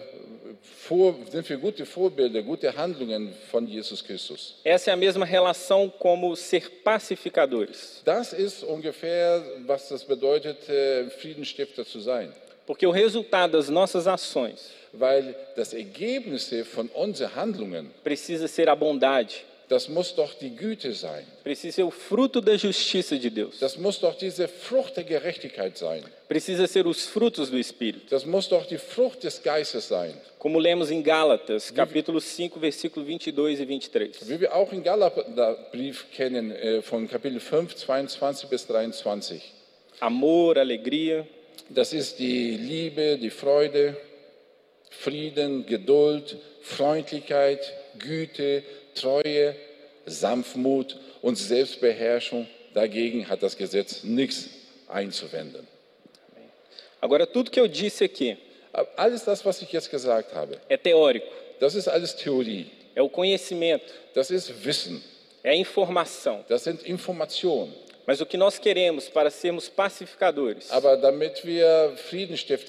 vor, 0.62 1.14
sind 1.30 1.48
wir 1.48 1.56
gute 1.56 1.84
Vorbilder, 1.84 2.42
gute 2.42 2.74
Handlungen 2.76 3.32
von 3.50 3.66
Jesus 3.66 4.02
Christus. 4.02 4.56
Essa 4.64 4.90
é 4.90 4.94
a 4.94 4.96
mesma 4.96 5.24
relação 5.24 5.90
como 5.98 6.34
ser 6.36 6.70
pacificadores. 6.82 8.02
Das 8.04 8.32
ist 8.32 8.62
ungefähr, 8.62 9.42
was 9.66 9.88
das 9.88 10.04
bedeutet, 10.04 10.68
äh, 10.68 11.10
Friedensstifter 11.10 11.84
zu 11.84 12.00
sein. 12.00 12.32
Porque 12.66 12.86
o 12.86 12.90
resultado 12.90 13.52
das 13.52 13.68
nossas 13.68 14.06
ações 14.06 14.70
Weil 14.92 15.36
das 15.54 15.74
Ergebnis 15.74 16.54
von 16.72 16.88
unseren 16.94 17.34
Handlungen, 17.34 17.90
precisa 18.02 18.48
ser 18.48 18.68
a 18.68 18.74
bondade, 18.74 19.34
das 19.68 19.88
muss 19.88 20.14
doch 20.14 20.34
die 20.34 20.54
Güte 20.54 20.92
sein. 20.92 21.24
precisa 21.42 21.76
ser 21.76 21.86
o 21.86 21.90
fruto 21.90 22.40
da 22.40 22.52
justiça 22.54 23.16
de 23.16 23.30
Deus, 23.30 23.58
Das 23.58 23.76
muss 23.76 23.98
doch 24.00 24.16
diese 24.16 24.46
Frucht 24.48 24.96
der 24.96 25.04
Gerechtigkeit 25.04 25.76
sein. 25.76 26.02
precisa 26.28 26.66
ser 26.66 26.86
os 26.86 27.06
frutos 27.06 27.50
do 27.50 27.58
Espírito. 27.58 28.06
Das 28.10 28.24
muss 28.24 28.48
doch 28.48 28.66
die 28.66 28.78
Frucht 28.78 29.24
des 29.24 29.42
Geistes 29.42 29.88
sein. 29.88 30.14
Como 30.38 30.58
lemos 30.60 30.90
em 30.90 31.02
Gálatas, 31.02 31.72
capítulo 31.74 32.20
5, 32.20 32.60
versículo 32.60 33.04
22 33.04 33.26
e 33.28 33.32
23. 33.32 34.28
Wie 34.28 34.40
wir 34.40 34.54
auch 34.54 34.72
im 34.72 34.82
Galaterbrief 34.82 36.06
kennen, 36.12 36.50
äh, 36.52 36.82
von 36.82 37.08
Kapitel 37.08 37.40
5, 37.40 37.74
22 37.74 38.48
bis 38.48 38.66
23. 38.66 39.42
Amor, 40.00 40.56
alegria, 40.56 41.26
Das 41.68 41.92
ist 41.92 42.20
die 42.20 42.56
Liebe, 42.56 43.18
die 43.18 43.30
Freude, 43.30 43.96
Frieden, 44.90 45.66
Geduld, 45.66 46.36
Freundlichkeit, 46.62 47.72
Güte, 47.98 48.62
Treue, 48.96 49.54
Sanftmut 50.06 50.96
und 51.22 51.36
Selbstbeherrschung. 51.36 52.46
Dagegen 52.74 53.28
hat 53.28 53.42
das 53.42 53.56
Gesetz 53.56 54.02
nichts 54.02 54.48
einzuwenden. 54.88 55.66
Agora, 57.00 57.26
tudo 57.26 57.50
que 57.50 57.60
eu 57.60 57.68
disse 57.68 58.04
aqui 58.04 58.36
alles 58.96 59.24
das, 59.24 59.44
was 59.44 59.62
ich 59.62 59.72
jetzt 59.72 59.90
gesagt 59.90 60.34
habe, 60.34 60.58
é 60.68 60.76
teórico, 60.76 61.26
das 61.58 61.74
ist 61.74 61.88
alles 61.88 62.14
Theorie. 62.14 62.70
é 62.94 63.00
o 63.02 63.08
conhecimento, 63.08 63.92
Das 64.14 64.30
ist 64.30 64.52
Wissen. 64.64 65.02
é 65.42 65.50
a 65.50 65.54
informação. 65.54 66.44
Das 66.48 66.62
sind 66.62 66.82
Informationen. 66.86 67.72
Mas 68.06 68.20
o 68.20 68.26
que 68.26 68.36
nós 68.36 68.58
queremos 68.58 69.08
para 69.08 69.30
sermos 69.30 69.68
pacificadores, 69.68 70.70
Aber 70.70 70.96
damit 70.96 71.44
wir 71.44 71.94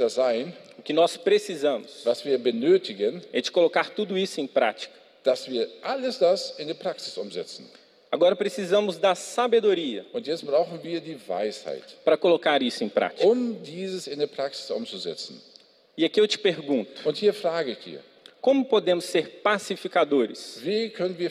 sein, 0.10 0.54
o 0.80 0.82
que 0.82 0.94
nós 0.94 1.16
precisamos, 1.18 2.04
was 2.06 2.24
wir 2.26 2.38
benötigen, 2.40 3.22
é 3.34 3.42
de 3.42 3.52
colocar 3.52 3.90
tudo 3.92 4.18
isso 4.18 4.40
em 4.42 4.48
prática. 4.48 4.94
Dass 5.28 5.48
wir 5.50 5.68
alles 5.82 6.18
das 6.20 6.58
in 6.58 6.68
die 6.68 6.74
Praxis 6.74 7.18
umsetzen. 7.18 7.70
Agora 8.10 8.36
precisamos 8.36 8.98
da 8.98 9.14
sabedoria 9.14 10.06
Und 10.14 10.26
jetzt 10.26 10.46
brauchen 10.46 10.82
wir 10.82 11.02
die 11.02 11.18
Weisheit, 11.28 11.84
para 12.06 12.16
colocar 12.18 12.62
isso 12.62 12.84
em 12.84 12.90
prática. 12.90 13.28
um 13.28 13.62
dieses 13.62 14.08
in 14.08 14.20
die 14.20 14.28
Praxis 14.28 14.72
umzusetzen. 14.72 15.42
E 15.98 16.06
aqui 16.06 16.22
eu 16.22 16.28
te 16.28 16.38
pergunto: 16.38 16.90
Und 17.06 17.18
hier 17.18 17.34
frage 17.34 17.72
ich 17.72 17.80
dir, 17.80 18.00
como 18.40 18.64
podemos 18.64 19.04
ser 19.06 19.42
pacificadores 19.44 20.62
wie 20.64 20.90
können 20.90 21.18
wir 21.18 21.30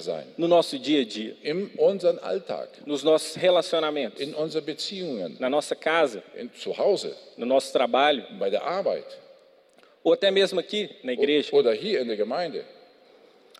sein? 0.00 0.26
no 0.36 0.46
nosso 0.46 0.78
dia 0.78 1.00
a 1.00 1.04
dia, 1.04 1.34
In 1.42 1.70
unserem 1.78 2.18
Alltag, 2.22 2.68
nos 2.84 3.02
nossos 3.02 3.36
relacionamentos, 3.36 4.20
in 4.20 4.34
unseren 4.34 4.64
Beziehungen, 4.64 5.36
na 5.40 5.48
nossa 5.48 5.74
casa, 5.74 6.22
in, 6.36 6.50
zu 6.52 6.76
Hause, 6.76 7.14
no 7.38 7.46
nosso 7.46 7.72
trabalho, 7.72 8.24
bei 8.38 8.50
der 8.50 8.62
Arbeit 8.62 9.06
ou 10.02 10.12
até 10.12 10.30
mesmo 10.30 10.60
aqui 10.60 10.90
na 11.02 11.12
igreja? 11.14 11.48
oder 11.56 11.72
hier 11.72 12.02
in 12.02 12.08
der 12.08 12.16
Gemeinde. 12.16 12.62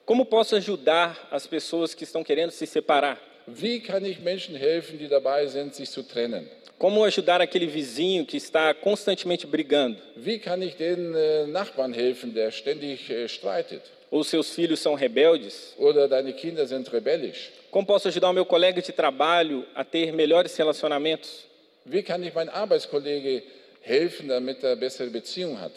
Como 0.06 0.26
posso 0.26 0.54
ajudar 0.54 1.28
as 1.30 1.46
pessoas 1.46 1.94
que 1.94 2.04
estão 2.04 2.22
querendo 2.22 2.50
se 2.50 2.66
separar? 2.66 3.18
Wie 3.46 3.80
kann 3.80 4.04
ich 4.04 4.20
Menschen 4.20 4.54
helfen, 4.54 4.98
die 4.98 5.08
dabei 5.08 5.46
sind, 5.46 5.74
sich 5.74 5.88
zu 5.88 6.02
trennen? 6.02 6.46
Como 6.78 7.04
ajudar 7.04 7.40
aquele 7.40 7.66
vizinho 7.66 8.26
que 8.26 8.36
está 8.36 8.74
constantemente 8.74 9.46
brigando? 9.46 9.96
Wie 10.16 10.38
kann 10.38 10.60
ich 10.60 10.76
den 10.76 11.14
äh, 11.14 11.46
Nachbarn 11.46 11.94
helfen, 11.94 12.34
der 12.34 12.50
ständig 12.50 13.08
äh, 13.08 13.26
streitet? 13.28 13.80
Ou 14.10 14.22
seus 14.22 14.50
filhos 14.50 14.80
são 14.80 14.94
rebeldes? 14.94 15.74
Oder 15.78 16.06
deine 16.06 16.34
Kinder 16.34 16.66
sind 16.66 16.92
rebellisch? 16.92 17.50
Como 17.70 17.86
posso 17.86 18.08
ajudar 18.08 18.28
o 18.28 18.34
meu 18.34 18.44
colega 18.44 18.82
de 18.82 18.92
trabalho 18.92 19.64
a 19.74 19.84
ter 19.84 20.12
melhores 20.12 20.54
relacionamentos? 20.56 21.46
Wie 21.86 22.02
kann 22.02 22.22
ich 22.22 22.34
meinem 22.34 22.50
Arbeitskollege 22.50 23.42
helfen, 23.80 24.28
damit 24.28 24.62
er 24.62 24.76
bessere 24.76 25.10
hat? 25.58 25.72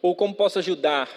Ou 0.00 0.14
como 0.14 0.34
posso 0.34 0.60
ajudar 0.60 1.08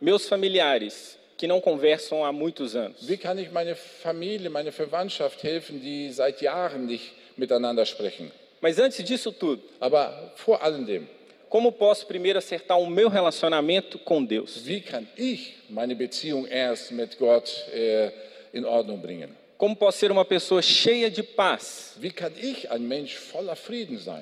meus 0.00 0.28
familiares 0.28 1.17
que 1.38 1.46
não 1.46 1.60
conversam 1.60 2.24
há 2.24 2.32
muitos 2.32 2.74
anos? 2.76 3.08
Wie 3.08 3.16
kann 3.16 3.38
ich 3.38 3.50
meine 3.50 3.74
Familie, 3.74 4.50
meine 4.50 4.72
Verwandtschaft 4.72 5.42
helfen, 5.42 5.80
die 5.80 6.12
seit 6.12 6.42
Jahren 6.42 6.84
nicht 6.86 7.12
miteinander 7.36 7.86
sprechen? 7.86 8.30
Mas 8.60 8.78
antes 8.78 9.02
disso 9.04 9.30
tudo, 9.32 9.62
Aber 9.80 10.32
vor 10.34 10.60
allem 10.60 10.84
dem, 10.84 11.06
como 11.48 11.70
posso 11.72 12.04
primeiro 12.06 12.38
acertar 12.38 12.78
o 12.78 12.86
meu 12.86 13.08
relacionamento 13.08 13.98
com 14.00 14.24
Deus? 14.24 14.66
wie 14.66 14.80
kann 14.80 15.06
ich 15.16 15.54
meine 15.70 15.94
Beziehung 15.94 16.44
erst 16.46 16.90
mit 16.90 17.16
Gott 17.18 17.48
äh, 17.72 18.10
in 18.52 18.64
Ordnung 18.64 19.00
bringen? 19.00 19.34
Como 19.58 19.74
posso 19.74 19.98
ser 19.98 20.12
uma 20.12 20.24
pessoa 20.24 20.62
cheia 20.62 21.10
de 21.10 21.20
paz? 21.20 21.96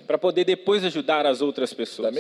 Para 0.07 0.17
poder 0.17 0.45
depois 0.47 0.83
ajudar 0.83 1.27
as 1.27 1.43
outras 1.43 1.75
pessoas? 1.75 2.11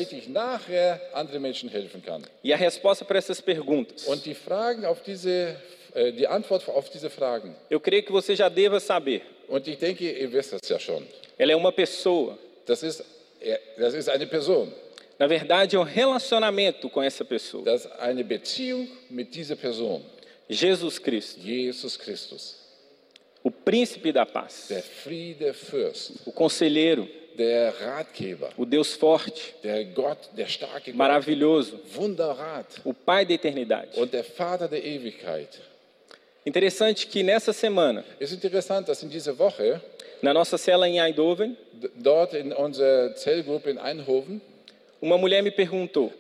E 2.44 2.52
a 2.52 2.56
resposta 2.56 3.04
para 3.06 3.18
essas 3.18 3.40
perguntas, 3.40 4.06
Und 4.06 4.22
die 4.22 4.34
Fragen 4.34 4.84
auf 4.84 5.02
diese, 5.02 5.56
äh, 5.94 6.12
die 6.12 6.26
Antwort 6.26 6.68
auf 6.68 6.90
diese 6.90 7.08
Fragen, 7.08 7.56
eu 7.70 7.80
creio 7.80 8.02
que 8.02 8.12
você 8.12 8.36
já 8.36 8.50
deva 8.50 8.78
saber. 8.78 9.22
und 9.48 9.66
ich 9.66 9.78
denke, 9.78 10.04
ihr 10.04 10.30
wisst 10.30 10.52
das 10.52 10.68
ja 10.68 10.78
schon, 10.78 11.02
Ela 11.38 11.52
é 11.52 11.56
uma 11.56 11.72
pessoa. 11.72 12.38
das 12.66 12.82
ist, 12.82 13.02
das 13.78 13.94
ist 13.94 14.10
eine 14.10 14.26
Person, 14.26 14.70
Na 15.18 15.26
verdade, 15.26 15.74
é 15.74 15.78
um 15.78 15.82
relacionamento 15.84 16.90
com 16.90 17.02
essa 17.02 17.24
pessoa. 17.24 17.64
das 17.64 17.86
ist 17.86 17.92
eine 17.98 18.22
Beziehung 18.22 18.86
mit 19.08 19.34
dieser 19.34 19.56
Person, 19.56 20.04
Jesus 20.50 20.98
Cristo, 20.98 21.40
Jesus 21.40 21.96
Christus, 21.96 22.65
o 23.46 23.50
príncipe 23.52 24.10
da 24.10 24.26
paz, 24.26 24.68
o 26.26 26.32
conselheiro, 26.32 27.08
o 28.56 28.66
Deus 28.66 28.94
forte, 28.94 29.54
maravilhoso, 30.92 31.80
o 32.84 32.92
Pai 32.92 33.24
da 33.24 33.34
eternidade. 33.34 33.92
Interessante 36.44 37.06
que 37.06 37.22
nessa 37.22 37.52
semana, 37.52 38.04
na 40.20 40.34
nossa 40.34 40.58
cela 40.58 40.88
em 40.88 40.98
Eindhoven, 40.98 41.56
dort 41.94 42.32
in 42.34 42.52
unserer 42.52 43.16
Zellgruppe 43.16 43.70
in 43.70 43.78
Eindhoven 43.78 44.40
uma 45.00 45.18
mulher 45.18 45.40
me 45.40 45.52
perguntou: 45.52 46.12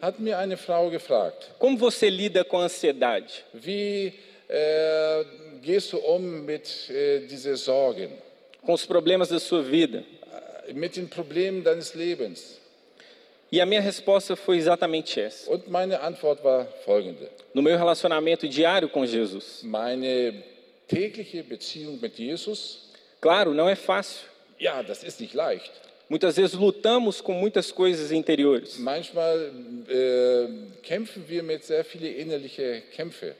gefragt, 0.92 1.48
como 1.58 1.76
você 1.76 2.08
lida 2.08 2.44
com 2.44 2.58
a 2.58 2.64
ansiedade? 2.64 3.42
wie 3.54 4.12
äh, 4.48 5.24
gehst 5.66 5.92
du 5.92 5.98
um 5.98 6.44
mit 6.46 6.88
äh, 6.90 7.26
diesen 7.26 7.56
Sorgen, 7.56 8.10
Com 8.64 8.72
os 8.74 8.86
problemas 8.86 9.28
da 9.28 9.38
sua 9.38 9.62
vida? 9.62 10.02
äh, 10.68 10.72
mit 10.72 10.96
den 10.96 11.08
Problemen 11.08 11.62
deines 11.64 11.94
Lebens? 11.94 12.58
E 13.50 13.60
a 13.60 13.66
minha 13.66 13.80
resposta 13.80 14.34
foi 14.36 14.56
exatamente 14.56 15.20
essa. 15.20 15.48
Und 15.50 15.68
meine 15.68 16.00
Antwort 16.00 16.42
war 16.42 16.66
folgende. 16.84 17.28
No 17.54 17.62
meu 17.62 17.76
relacionamento 17.78 18.48
diário 18.48 18.88
com 18.88 19.04
Jesus. 19.06 19.62
Meine 19.62 20.42
tägliche 20.88 21.42
Beziehung 21.44 22.00
mit 22.00 22.16
Jesus, 22.18 22.90
Claro, 23.20 23.52
não 23.54 23.68
é 23.68 23.76
fácil. 23.76 24.24
ja, 24.58 24.82
das 24.82 25.02
ist 25.04 25.20
nicht 25.20 25.34
leicht. 25.34 25.70
Muitas 26.08 26.36
vezes 26.36 26.54
lutamos 26.54 27.20
com 27.20 27.32
muitas 27.32 27.70
coisas 27.72 28.10
interiores. 28.12 28.78
Manchmal 28.78 29.50
äh, 29.88 30.48
kämpfen 30.82 31.24
wir 31.28 31.42
mit 31.42 31.64
sehr 31.64 31.84
vielen 31.84 32.14
innerlichen 32.16 32.82
Kämpfen. 32.94 33.32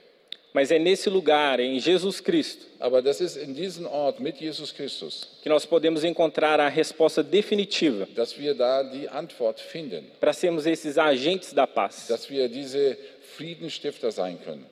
Mas 0.57 0.71
é 0.71 0.79
nesse 0.79 1.11
lugar, 1.11 1.61
em 1.61 1.79
Jesus 1.79 2.19
Cristo, 2.19 2.65
Aber 2.81 3.03
das 3.03 3.21
ist 3.21 3.37
in 3.37 3.53
diesem 3.53 3.85
Ort 3.87 4.21
mit 4.21 4.41
Jesus 4.41 4.73
Christus, 4.73 5.29
que 5.43 5.51
nós 5.51 5.67
podemos 5.67 6.03
encontrar 6.03 6.59
a 6.59 6.69
resposta 6.71 7.23
definitiva 7.23 8.09
dass 8.15 8.39
wir 8.39 8.55
da 8.55 8.83
die 8.83 9.07
Antwort 9.07 9.61
finden, 9.61 10.07
para 10.19 10.33
sermos 10.33 10.65
esses 10.65 10.97
agentes 10.97 11.53
da 11.53 11.67
paz. 11.67 12.07
dass 12.09 12.31
wir 12.31 12.49
diese 12.49 12.97
Friedensstifter 13.37 14.11
sein 14.11 14.39
können. 14.43 14.65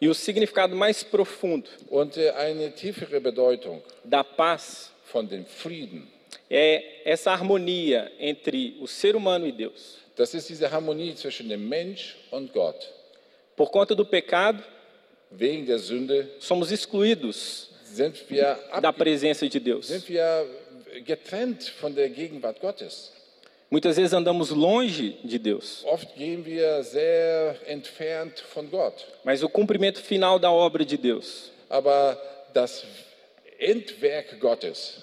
E 0.00 0.08
o 0.08 0.14
significado 0.14 0.76
mais 0.76 1.02
profundo 1.02 1.68
Und 1.90 2.16
äh, 2.16 2.30
eine 2.30 2.70
tiefere 2.70 3.18
Bedeutung 3.20 3.82
da 4.04 4.22
paz 4.22 4.92
von 5.06 5.26
dem 5.26 5.44
Frieden, 5.44 6.06
é 6.48 7.00
essa 7.04 7.32
harmonia 7.32 8.08
entre 8.20 8.76
o 8.80 8.86
ser 8.86 9.16
humano 9.16 9.48
e 9.48 9.50
Deus. 9.50 9.98
das 10.14 10.32
ist 10.32 10.48
diese 10.48 10.70
Harmonie 10.70 11.16
zwischen 11.16 11.48
dem 11.48 11.68
Mensch 11.68 12.14
und 12.30 12.52
Gott. 12.52 12.88
Por 13.56 13.70
conta 13.72 13.96
do 13.96 14.04
pecado, 14.06 14.62
somos 16.38 16.70
excluídos 16.70 17.70
da 18.80 18.92
presença 18.92 19.48
de 19.48 19.58
Deus. 19.60 19.90
Muitas 23.70 23.96
vezes 23.96 24.12
andamos 24.12 24.50
longe 24.50 25.18
de 25.24 25.38
Deus, 25.38 25.84
mas 29.24 29.42
o 29.42 29.48
cumprimento 29.48 30.02
final 30.02 30.38
da 30.38 30.50
obra 30.50 30.84
de 30.84 30.96
Deus 30.98 31.50
Aber 31.72 32.18
das 32.52 32.84
Endwerk 33.58 34.36
Gottes, 34.36 34.98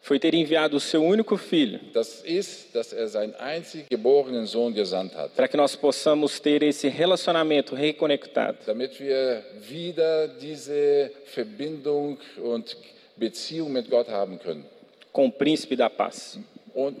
foi 0.00 0.18
ter 0.18 0.32
enviado 0.34 0.76
o 0.76 0.80
seu 0.80 1.02
único 1.02 1.36
filho 1.36 1.80
das 1.92 2.22
ist, 2.24 2.74
dass 2.74 2.92
er 2.92 3.08
seinen 3.08 3.34
einzig 3.34 3.86
geborenen 3.90 4.46
Sohn 4.46 4.72
gesandt 4.74 5.14
hat, 5.14 5.34
para 5.34 5.48
que 5.48 5.56
nós 5.56 5.76
possamos 5.76 6.40
ter 6.40 6.62
esse 6.62 6.88
relacionamento 6.88 7.74
reconectado. 7.74 8.58
damit 8.66 8.98
wir 9.00 9.42
wieder 9.68 10.28
diese 10.28 11.10
Verbindung 11.26 12.18
und 12.42 12.76
Beziehung 13.16 13.72
mit 13.72 13.90
Gott 13.90 14.08
haben 14.08 14.38
können. 14.38 14.64
com 15.12 15.26
o 15.26 15.32
príncipe 15.32 15.74
da 15.76 15.90
paz. 15.90 16.38
Und 16.74 16.96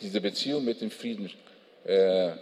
diese 0.00 0.20
Beziehung 0.20 0.62
mit 0.64 0.80
dem 0.82 0.90
Frieden, 0.90 1.30
äh, 1.86 2.32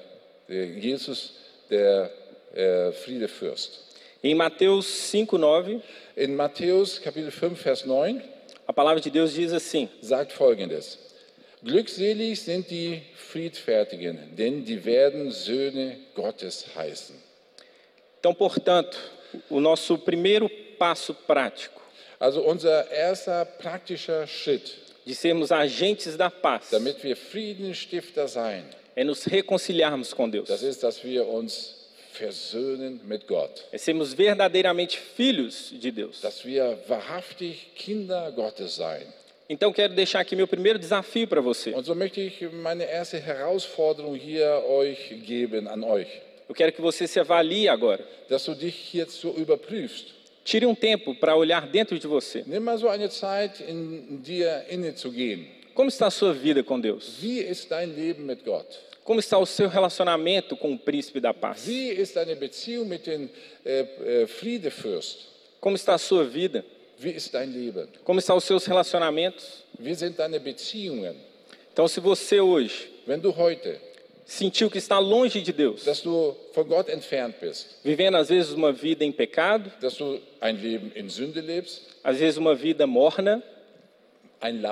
Jesus, 0.48 1.34
der 1.70 2.10
äh, 2.52 2.90
Friedefürst. 2.90 3.80
Em 4.22 4.36
Mateus 4.36 4.86
5:9, 5.12 5.80
In 6.16 6.34
Matthäus 6.34 7.00
Kapitel 7.00 7.30
5, 7.30 7.60
Vers 7.60 7.86
9 7.86 8.20
a 8.70 8.72
palavra 8.72 9.00
de 9.00 9.10
Deus 9.10 9.34
diz 9.34 9.52
assim: 9.52 9.88
sagt 10.00 10.32
folgendes. 10.32 10.96
Glückselig 11.62 12.40
sind 12.40 12.70
die 12.70 13.02
Friedfertigen, 13.16 14.34
denn 14.36 14.64
die 14.64 14.84
werden 14.84 15.30
Söhne 15.32 15.98
Gottes 16.14 16.64
heißen. 16.76 17.16
Então, 18.20 18.32
portanto, 18.32 18.96
o 19.50 19.60
nosso 19.60 19.98
primeiro 19.98 20.48
passo 20.78 21.12
prático 21.12 21.80
Also 22.18 22.42
unser 22.42 22.90
erster 22.92 23.44
praktischer 23.44 24.26
Schritt, 24.26 24.76
de 25.04 25.14
sermos 25.14 25.50
agentes 25.50 26.16
da 26.16 26.30
paz 26.30 26.70
damit 26.70 27.02
wir 27.02 27.16
Friedensstifter 27.16 28.28
sein, 28.28 28.64
é 28.94 29.02
nos 29.02 29.26
reconciliarmos 29.26 30.14
com 30.14 30.30
Deus. 30.30 30.48
das 30.48 30.62
ist, 30.62 30.82
dass 30.82 31.02
wir 31.02 31.26
uns 31.26 31.79
versöhnen 32.12 33.00
mit 33.04 33.26
Gott. 33.26 33.64
É 33.72 33.78
sermos 33.78 34.12
verdadeiramente 34.14 34.98
filhos 34.98 35.70
de 35.72 35.90
Deus. 35.90 36.20
Dass 36.20 36.44
wir 36.44 36.78
wahrhaftig 36.88 37.72
Kinder 37.76 38.30
Gottes 38.32 38.76
sein. 38.76 39.06
Então 39.48 39.72
quero 39.72 39.94
deixar 39.94 40.20
aqui 40.20 40.36
meu 40.36 40.46
primeiro 40.46 40.78
desafio 40.78 41.26
para 41.26 41.40
você. 41.40 41.72
Und 41.74 41.84
so 41.84 41.94
möchte 41.94 42.20
ich 42.20 42.40
meine 42.52 42.84
erste 42.84 43.18
Herausforderung 43.18 44.14
hier 44.14 44.62
euch 44.68 45.12
geben 45.26 45.66
an 45.68 45.82
euch, 45.82 46.08
Eu 46.48 46.54
quero 46.54 46.72
que 46.72 46.80
você 46.82 47.06
se 47.06 47.18
avalie 47.20 47.68
agora. 47.68 48.04
dass 48.28 48.44
du 48.44 48.54
dich 48.54 48.92
jetzt 48.94 49.20
so 49.20 49.30
überprüfst. 49.36 50.14
Tire 50.44 50.66
um 50.66 50.74
tempo 50.74 51.14
para 51.14 51.36
olhar 51.36 51.66
dentro 51.68 51.98
de 51.98 52.06
você. 52.06 52.42
Nimm 52.46 52.60
mal 52.64 52.78
so 52.78 52.88
eine 52.88 53.08
Zeit, 53.10 53.60
in 53.60 54.22
dir 54.22 54.64
inne 54.70 54.94
zu 54.94 55.10
gehen. 55.12 55.46
Como 55.74 55.88
está 55.88 56.06
a 56.06 56.10
sua 56.10 56.32
vida 56.32 56.62
com 56.62 56.80
Deus? 56.80 57.18
Wie 57.20 57.38
ist 57.40 57.70
dein 57.70 57.94
Leben 57.94 58.26
mit 58.26 58.44
Gott? 58.44 58.66
Como 59.10 59.18
está 59.18 59.36
o 59.38 59.44
seu 59.44 59.68
relacionamento 59.68 60.56
com 60.56 60.72
o 60.72 60.78
príncipe 60.78 61.18
da 61.18 61.34
paz? 61.34 61.66
Wie 61.66 61.90
ist 62.00 62.14
deine 62.14 62.36
Beziehung 62.36 62.86
mit 62.88 63.04
dem 63.08 63.28
äh, 63.64 64.22
äh, 64.22 64.26
Friedefürst? 64.28 65.26
Como 65.60 65.74
está 65.74 65.94
a 65.94 65.98
sua 65.98 66.22
vida? 66.22 66.64
Wie 66.96 67.10
ist 67.16 67.34
dein 67.34 67.50
Leben? 67.50 67.88
Como 68.04 68.20
estão 68.20 68.36
os 68.36 68.44
seus 68.44 68.64
relacionamentos? 68.66 69.64
Wie 69.80 69.92
sind 69.96 70.16
deine 70.16 70.38
Beziehungen? 70.38 71.16
Então, 71.72 71.88
se 71.88 71.98
você 71.98 72.40
hoje 72.40 72.88
Wenn 73.04 73.18
du 73.18 73.36
heute, 73.36 73.80
sentiu 74.24 74.70
que 74.70 74.78
está 74.78 75.00
longe 75.00 75.40
de 75.40 75.52
Deus, 75.52 75.82
dass 75.82 76.00
du 76.02 76.36
von 76.54 76.68
Gott 76.68 76.88
entfernt 76.88 77.34
bist, 77.40 77.80
vivendo 77.82 78.16
às 78.16 78.28
vezes 78.28 78.52
uma 78.52 78.72
vida 78.72 79.04
em 79.04 79.10
pecado, 79.10 79.72
dass 79.80 79.96
du 79.96 80.20
ein 80.40 80.56
Leben 80.56 80.92
in 80.94 81.08
Sünde 81.08 81.40
lebst, 81.40 81.82
às 82.04 82.16
vezes 82.16 82.36
uma 82.36 82.54
vida 82.54 82.86
morna, 82.86 83.42
ein 84.40 84.62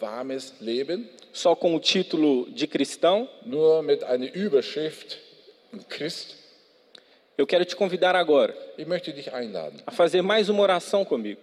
lauwarmes 0.00 0.54
Leben, 0.60 1.08
só 1.32 1.54
com 1.54 1.74
o 1.74 1.80
título 1.80 2.50
de 2.50 2.66
cristão, 2.66 3.28
nur 3.44 3.82
mit 3.82 4.02
einer 4.04 4.34
Überschrift 4.34 5.18
Christ, 5.88 6.36
eu 7.38 7.46
quero 7.46 7.64
te 7.64 7.74
convidar 7.74 8.14
agora 8.14 8.54
a 9.86 9.90
fazer 9.90 10.20
mais 10.20 10.50
uma 10.50 10.62
oração 10.62 11.06
comigo. 11.06 11.40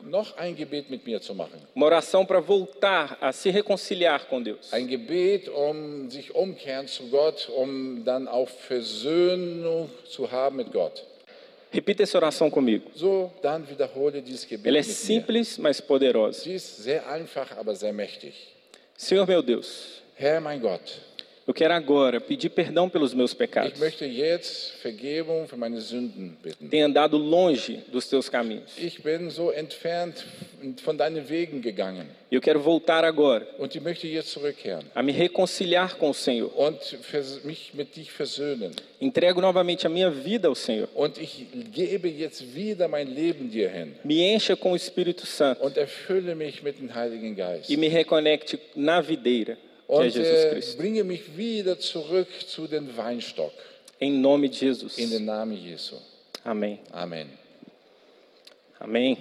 Uma 1.74 1.86
oração 1.86 2.24
para 2.24 2.40
voltar 2.40 3.18
a 3.20 3.32
se 3.32 3.50
reconciliar 3.50 4.26
com 4.26 4.40
Deus. 4.40 4.72
Ein 4.72 4.86
Gebet, 4.86 5.50
um 5.50 6.08
sich 6.08 6.36
umkehren 6.36 6.88
zu 6.88 7.08
Gott, 7.10 7.50
um 7.50 8.04
dann 8.04 8.28
auch 8.28 8.48
Versöhnung 8.48 9.90
zu 10.06 10.32
haben 10.32 10.58
mit 10.58 10.72
Gott. 10.72 11.04
Repita 11.72 12.04
essa 12.04 12.18
oração 12.18 12.50
comigo. 12.50 12.90
So, 12.96 13.32
Gebet 14.50 14.68
Ela 14.68 14.78
é 14.78 14.84
simples, 14.84 15.58
mas 15.58 15.82
poderosa. 15.82 16.42
Sie 16.42 16.56
ist 16.56 16.78
sehr 16.78 17.08
einfach, 17.10 17.58
aber 17.58 17.76
sehr 17.76 17.94
mächtig. 17.94 18.34
Senhor 18.96 19.28
meu 19.28 19.44
Deus, 19.44 20.02
Herr, 20.16 20.42
mein 20.42 20.60
Gott, 20.60 21.02
eu 21.48 21.54
quero 21.54 21.74
agora 21.74 22.20
pedir 22.20 22.50
perdão 22.50 22.90
pelos 22.90 23.14
meus 23.14 23.34
pecados. 23.34 23.80
Tenho 26.70 26.86
andado 26.86 27.18
longe 27.18 27.84
dos 27.92 28.08
teus 28.08 28.28
caminhos. 28.30 28.78
Ich 28.78 29.02
bin 29.02 29.30
so 29.30 29.52
entfernt 29.54 30.26
von 30.84 30.98
deinen 30.98 31.28
Wegen 31.30 31.62
gegangen 31.62 32.08
eu 32.30 32.42
quero 32.42 32.60
voltar 32.60 33.06
agora 33.06 33.46
und 33.58 33.74
ich 33.74 33.82
möchte 33.82 34.06
jetzt 34.08 34.32
zurückkehren 34.32 34.84
a 34.94 35.02
me 35.02 35.14
reconciliar 35.14 35.96
com 35.98 36.10
o 36.10 36.14
Senhor. 36.14 36.52
und 36.58 36.78
vers- 37.02 37.44
mich 37.46 37.74
mit 37.74 37.96
dich 37.96 38.12
versöhnen. 38.12 38.72
Entrego 39.00 39.40
novamente 39.40 39.86
a 39.88 39.90
minha 39.90 40.10
vida 40.10 40.50
ao 40.50 40.56
Senhor. 40.56 40.90
Und 40.96 41.18
ich 41.18 41.46
gebe 41.72 42.10
jetzt 42.10 42.54
wieder 42.54 42.88
mein 42.90 43.08
Leben 43.08 43.50
dir 43.50 43.70
hin 43.70 43.94
Me 44.04 44.34
encha 44.34 44.56
com 44.58 44.72
o 44.72 44.76
Espírito 44.76 45.26
Santo 45.26 45.64
und 45.64 45.78
erfülle 45.78 46.36
mich 46.36 46.62
mit 46.64 46.80
dem 46.80 46.94
Heiligen 46.94 47.36
Geist. 47.36 47.70
e 47.70 47.78
me 47.78 47.88
reconecte 47.88 48.60
na 48.76 49.00
videira, 49.02 49.56
que 49.88 49.94
é 49.94 49.96
Und 49.96 50.04
Jesus 50.14 50.28
äh, 50.28 50.50
Cristo. 50.52 50.78
bringe 50.78 51.04
mich 51.04 51.38
wieder 51.38 51.80
zurück 51.80 52.28
zu 52.48 52.68
dem 52.68 52.96
Weinstock. 52.96 53.54
Em 54.00 54.12
nome 54.22 54.50
de 54.50 54.60
Jesus. 54.60 54.98
In 54.98 55.10
den 55.10 55.26
Namen 55.26 55.58
Jesu. 55.58 55.96
Amém. 56.44 56.80
Amen. 56.92 57.28
Amém. 58.80 59.18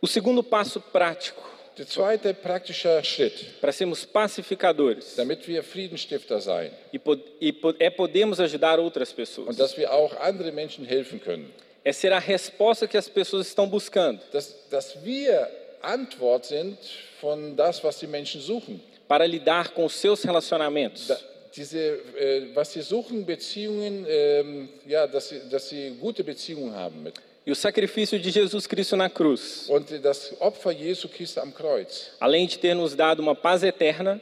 O 0.00 0.06
segundo 0.06 0.42
passo 0.42 0.80
prático 0.80 1.44
Der 1.76 1.86
zweite 1.86 2.32
praktische 2.32 3.02
Schritt, 3.04 3.58
para 3.60 3.70
sermos 3.70 4.06
pacificadores 4.06 5.14
damit 5.14 5.46
wir 5.46 5.62
Friedenstifter 5.62 6.40
sein 6.40 6.70
e, 6.90 6.98
e 7.38 7.54
é 7.78 7.90
podermos 7.90 8.40
ajudar 8.40 8.78
outras 8.78 9.12
pessoas. 9.12 9.48
und 9.48 9.58
dass 9.58 9.76
wir 9.76 9.92
auch 9.92 10.16
andere 10.20 10.52
Menschen 10.52 10.86
helfen 10.86 11.20
können, 11.20 11.52
É 11.84 11.92
ser 11.92 12.12
a 12.14 12.18
resposta 12.18 12.88
que 12.88 12.96
as 12.96 13.08
pessoas 13.10 13.46
estão 13.48 13.68
buscando 13.68 14.20
dass, 14.32 14.54
dass 14.70 14.96
wir 15.04 15.46
Antwort 15.82 16.46
sind 16.46 16.78
von 17.20 17.56
das, 17.56 17.82
was 17.82 17.98
die 17.98 18.06
Menschen 18.06 18.40
suchen. 18.40 18.80
para 19.08 19.24
lidar 19.24 19.68
com 19.72 19.88
seus 19.88 20.24
relacionamentos. 20.24 21.06
Da, 21.06 21.16
diese, 21.54 21.78
äh, 21.78 22.54
was 22.54 22.72
sie 22.72 22.82
suchen, 22.82 23.24
Beziehungen, 23.24 24.04
ähm, 24.08 24.68
ja, 24.86 25.06
dass 25.06 25.28
sie, 25.28 25.40
dass 25.48 25.68
sie 25.68 25.96
gute 26.00 26.22
Beziehungen 26.24 26.74
haben 26.74 27.02
mit. 27.02 27.14
E 27.46 27.52
o 27.52 27.54
sacrifício 27.54 28.18
de 28.18 28.28
Jesus 28.28 28.68
Cristo 28.68 28.96
na 28.96 29.08
cruz, 29.08 29.66
Und 29.68 30.04
das 30.04 30.34
Opfer 30.40 30.72
Jesu 30.72 31.08
Christi 31.08 31.38
am 31.38 31.54
Kreuz, 31.54 32.10
além 32.18 32.46
de 32.48 32.58
ter 32.58 32.74
nos 32.74 32.96
dado 32.96 33.22
uma 33.22 33.36
paz 33.36 33.62
eterna, 33.62 34.20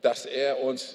dass 0.00 0.24
er 0.24 0.62
uns 0.62 0.94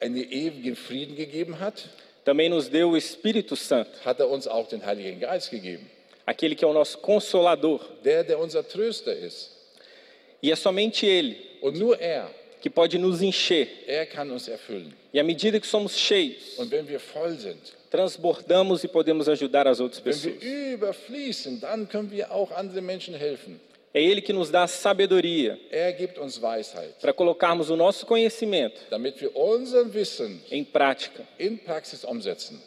einen 0.00 0.16
ewigen 0.30 0.74
Frieden 0.74 1.14
gegeben 1.14 1.60
hat, 1.60 1.88
também 2.24 2.48
nos 2.48 2.68
deu 2.68 2.90
o 2.90 2.96
Espírito 2.96 3.54
Santo, 3.54 3.92
hat 4.04 4.18
er 4.18 4.28
uns 4.28 4.48
auch 4.48 4.66
den 4.68 4.84
Heiligen 4.84 5.20
Geist 5.20 5.50
gegeben. 5.50 5.88
Aquele 6.26 6.54
que 6.56 6.64
é 6.64 6.68
o 6.68 6.72
nosso 6.72 6.98
consolador. 6.98 7.80
Der, 8.02 8.24
der 8.24 8.38
unser 8.38 8.62
Tröster 8.64 9.12
ist. 9.16 9.50
E 10.42 10.50
é 10.50 10.56
somente 10.56 11.06
Ele 11.06 11.36
Und 11.62 11.78
nur 11.78 11.98
er, 12.00 12.28
que 12.60 12.68
pode 12.68 12.98
nos 12.98 13.22
encher. 13.22 13.66
er 13.86 14.06
kann 14.06 14.30
uns 14.30 14.48
erfüllen. 14.48 14.92
E 15.14 15.18
à 15.20 15.24
medida 15.24 15.58
que 15.60 15.66
somos 15.66 15.96
cheios, 15.96 16.58
Und 16.58 16.70
wenn 16.70 16.86
wir 16.88 17.00
voll 17.00 17.36
sind, 17.38 17.72
transbordamos 17.90 18.84
e 18.84 18.88
podemos 18.88 19.28
ajudar 19.28 19.66
as 19.66 19.80
outras 19.80 20.02
wenn 20.04 20.12
pessoas. 20.12 20.40
wir 20.42 20.74
überfließen, 20.74 21.60
dann 21.60 21.88
können 21.88 22.10
wir 22.10 22.30
auch 22.32 22.50
anderen 22.52 22.84
Menschen 22.84 23.14
helfen. 23.14 23.58
É 23.94 24.02
Ele 24.02 24.20
que 24.20 24.32
nos 24.32 24.50
dá 24.50 24.64
a 24.64 24.66
sabedoria 24.68 25.58
Er 25.70 25.90
gibt 25.94 26.18
uns 26.18 26.38
Weisheit, 26.42 27.00
para 27.00 27.14
colocarmos 27.14 27.70
o 27.70 27.76
nosso 27.76 28.04
conhecimento 28.04 28.78
damit 28.90 29.18
wir 29.22 29.34
unser 29.34 29.84
Wissen 29.94 30.42
em 30.50 30.62
prática. 30.64 31.22
in 31.38 31.56
Praxis 31.58 32.04
umsetzen. 32.04 32.60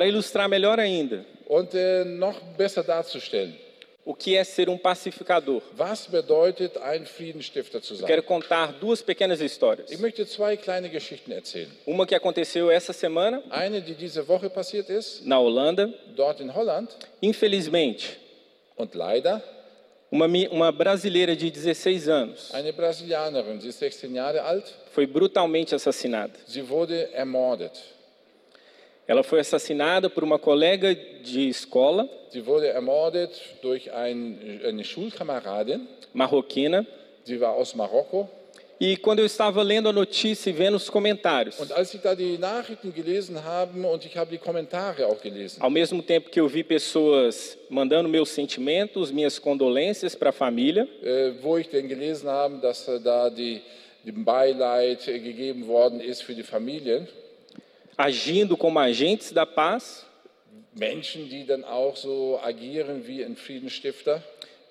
Para 0.00 0.08
ilustrar 0.08 0.48
melhor 0.48 0.78
ainda 0.78 1.26
Und 1.46 1.74
äh, 1.74 2.04
noch 2.06 2.40
besser 2.56 2.82
darzustellen, 2.82 3.54
o 4.02 4.14
que 4.14 4.34
é 4.34 4.42
ser 4.44 4.70
um 4.70 4.78
pacificador, 4.78 5.60
was 5.76 6.06
bedeutet, 6.06 6.78
ein 6.78 7.04
Friedenstifter 7.04 7.82
zu 7.82 7.92
eu 7.92 7.98
sein. 7.98 8.06
quero 8.06 8.22
contar 8.22 8.72
duas 8.80 9.02
pequenas 9.02 9.40
histórias. 9.42 9.90
Ich 9.90 9.98
möchte 9.98 10.24
zwei 10.26 10.56
kleine 10.56 10.88
Geschichten 10.88 11.32
erzählen. 11.32 11.70
Uma 11.84 12.06
que 12.06 12.14
aconteceu 12.14 12.70
essa 12.70 12.94
semana 12.94 13.42
Eine, 13.50 13.82
die 13.82 13.94
diese 13.94 14.26
Woche 14.26 14.48
passiert 14.48 14.88
ist, 14.88 15.20
na 15.26 15.38
Holanda. 15.38 15.90
dort 16.16 16.40
in 16.40 16.54
Holland. 16.54 16.88
Infelizmente, 17.20 18.06
Und 18.76 18.94
leider, 18.94 19.42
uma, 20.10 20.24
uma 20.50 20.72
brasileira 20.72 21.36
de 21.36 21.50
16 21.54 22.08
anos 22.08 22.54
eine 22.54 22.72
Brasilianerin, 22.72 23.60
sie 23.60 23.68
ist 23.68 23.80
16 23.80 24.14
Jahre 24.14 24.40
alt, 24.42 24.64
foi 24.92 25.06
brutalmente 25.06 25.74
assassinada. 25.74 26.32
sie 26.46 26.66
wurde 26.66 27.12
ermordet. 27.12 27.72
Ela 29.10 29.24
foi 29.24 29.40
assassinada 29.40 30.08
por 30.08 30.22
uma 30.22 30.38
colega 30.38 30.94
de 30.94 31.48
escola 31.48 32.08
Sie 32.30 32.46
wurde 32.46 32.68
ermordet 32.68 33.32
durch 33.60 33.90
ein, 33.92 34.38
eine 34.64 34.84
Schulkameradin. 34.84 35.84
marroquina. 36.14 36.86
Sie 37.24 37.40
war 37.40 37.54
aus 37.54 37.74
Marokko. 37.74 38.28
E 38.80 38.96
quando 38.96 39.18
eu 39.18 39.26
estava 39.26 39.64
lendo 39.64 39.88
a 39.88 39.92
notícia 39.92 40.48
e 40.48 40.52
vendo 40.52 40.76
os 40.76 40.88
comentários, 40.88 41.58
Und 41.58 41.72
als 41.72 41.92
ich 41.92 42.00
da 42.00 42.14
die 42.14 42.38
Nachrichten 42.38 42.94
gelesen 42.94 43.42
habe 43.44 43.84
und 43.84 44.06
ich 44.06 44.16
habe 44.16 44.30
die 44.30 44.38
Kommentare 44.38 45.04
auch 45.08 45.20
gelesen, 45.20 45.60
ao 45.60 45.70
mesmo 45.70 46.02
tempo 46.04 46.30
que 46.30 46.40
eu 46.40 46.46
vi 46.46 46.62
pessoas 46.62 47.58
mandando 47.68 48.08
meus 48.08 48.28
sentimentos, 48.28 49.10
minhas 49.10 49.40
condolências 49.40 50.14
para 50.14 50.30
a 50.30 50.32
família, 50.32 50.86
äh, 51.02 51.32
wo 51.42 51.58
ich 51.58 51.68
denn 51.68 51.88
gelesen 51.88 52.28
habe, 52.30 52.58
dass 52.58 52.86
da 53.02 53.28
die, 53.28 53.60
die 54.04 54.12
Beileid 54.12 55.04
gegeben 55.04 55.66
worden 55.66 56.00
ist 56.00 56.22
für 56.22 56.34
die 56.36 56.44
Familien, 56.44 57.08
agindo 58.04 58.56
como 58.56 58.78
agentes 58.78 59.32
da 59.32 59.44
paz, 59.44 60.06
Menschen, 60.74 61.28
die 61.28 61.44
dann 61.44 61.64
auch 61.64 61.96
so 61.96 62.38
agieren 62.42 63.06
wie 63.06 63.24
ein 63.24 63.36
Friedensstifter. 63.36 64.22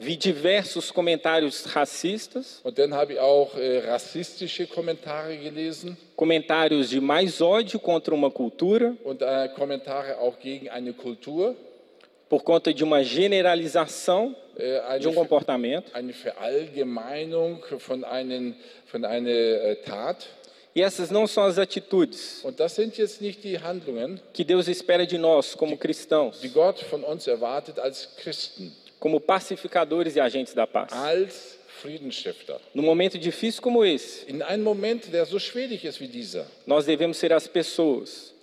vi 0.01 0.15
diversos 0.15 0.93
comentários 0.93 1.75
racistas, 1.75 2.61
Und 2.63 2.79
dann 2.79 2.93
habe 2.93 3.13
ich 3.13 3.19
auch 3.19 3.53
äh, 3.57 3.79
rassistische 3.79 4.65
Kommentare 4.65 5.37
gelesen 5.37 5.97
comentários 6.15 6.89
de 6.89 7.01
mais 7.01 7.41
ódio 7.41 7.79
contra 7.79 8.13
uma 8.15 8.31
cultura, 8.31 8.95
und 9.03 9.21
äh, 9.21 9.49
Kommentare 9.49 10.17
auch 10.19 10.39
gegen 10.39 10.69
eine 10.69 10.93
Kultur, 10.93 11.53
por 12.29 12.43
conta 12.43 12.71
de 12.71 12.83
uma 12.83 13.03
generalização 13.03 14.33
äh, 14.57 14.79
eine, 14.87 14.99
de 14.99 15.07
um 15.09 15.15
comportamento. 15.15 15.91
eine 15.93 16.13
Verallgemeinung 16.13 17.61
von, 17.79 18.05
einen, 18.05 18.55
von 18.85 19.03
einer 19.03 19.81
Tat. 19.83 20.29
E 20.79 20.81
essas 20.81 21.11
não 21.11 21.27
são 21.27 21.43
as 21.43 21.59
atitudes 21.59 22.41
que 24.31 24.45
Deus 24.45 24.69
espera 24.69 25.05
de 25.05 25.17
nós 25.17 25.53
como 25.53 25.77
cristãos, 25.77 26.39
como 28.97 29.19
pacificadores 29.19 30.15
e 30.15 30.21
agentes 30.21 30.53
da 30.53 30.65
paz. 30.65 30.93
Num 32.73 32.83
momento 32.83 33.17
difícil 33.17 33.61
como 33.61 33.83
esse, 33.83 34.25
nós 36.65 36.85
devemos 36.85 37.17
ser 37.17 37.33
as 37.33 37.45
pessoas 37.45 38.33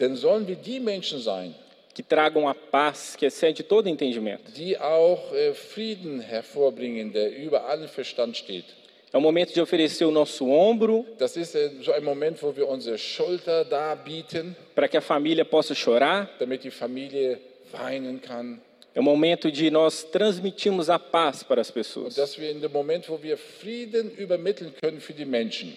que 1.95 2.03
tragam 2.03 2.47
a 2.47 2.55
paz 2.55 3.17
que 3.17 3.25
excede 3.25 3.63
todo 3.63 3.89
entendimento. 3.89 4.53
die 4.53 4.77
auch 4.77 5.33
äh, 5.33 5.55
Frieden 5.55 6.21
hervorbringen, 6.21 7.11
der 7.11 7.35
über 7.35 7.65
allen 7.65 7.89
Verstand 7.89 8.37
steht. 8.37 8.67
É 9.13 9.17
o 9.17 9.21
momento 9.21 9.55
de 9.55 9.61
oferecer 9.61 10.05
o 10.05 10.11
nosso 10.11 10.49
ombro 10.49 11.07
Das 11.19 11.37
ist 11.37 11.57
ein 11.57 12.05
Moment, 12.05 12.43
wo 12.43 12.55
wir 12.55 12.69
unsere 12.69 12.99
Schulter 12.99 13.65
darbieten, 13.65 14.55
para 14.75 14.89
que 14.89 14.97
a 14.97 15.01
família 15.01 15.45
possa 15.45 15.75
chorar. 15.75 16.29
damit 16.39 16.65
die 16.65 16.71
Familie 16.71 17.39
weinen 17.73 18.21
kann. 18.21 18.61
É 18.95 19.01
o 19.01 19.03
momento 19.03 19.51
de 19.53 19.71
nós 19.71 20.03
transmitirmos 20.05 20.89
a 20.89 20.99
paz 20.99 21.43
para 21.43 21.61
as 21.61 21.71
pessoas. 21.71 22.15
Dass 22.15 22.39
wir 22.39 22.51
in 22.51 22.61
dem 22.61 22.73
Moment, 22.73 23.09
wo 23.09 23.23
wir 23.23 23.37
Frieden 23.37 24.11
übermitteln 24.17 24.73
können 24.81 25.01
für 25.01 25.13
die 25.13 25.27
Menschen. 25.27 25.77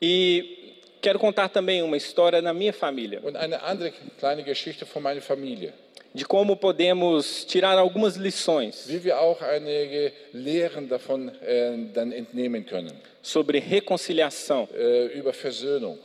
E 0.00 0.65
quero 1.00 1.18
contar 1.18 1.48
também 1.48 1.82
uma 1.82 1.96
história 1.96 2.40
da 2.42 2.52
minha 2.52 2.72
família, 2.72 3.20
Und 3.22 3.36
eine 3.36 3.62
andere 3.62 3.92
kleine 4.18 4.42
Geschichte 4.42 4.84
von 4.86 5.02
meiner 5.02 5.20
Familie. 5.22 5.72
de 6.14 6.24
como 6.24 6.56
podemos 6.56 7.44
tirar 7.44 7.76
algumas 7.76 8.16
lições 8.16 8.86
Wie 8.88 9.04
wir 9.04 9.20
auch 9.20 9.42
einige 9.42 10.12
Lehren 10.32 10.88
davon 10.88 11.28
äh, 11.42 11.76
dann 11.92 12.10
entnehmen 12.12 12.64
können. 12.64 12.92
sobre 13.22 13.58
reconciliação. 13.58 14.68
Äh, 14.74 15.06
über 15.18 15.32
Versöhnung. 15.32 15.98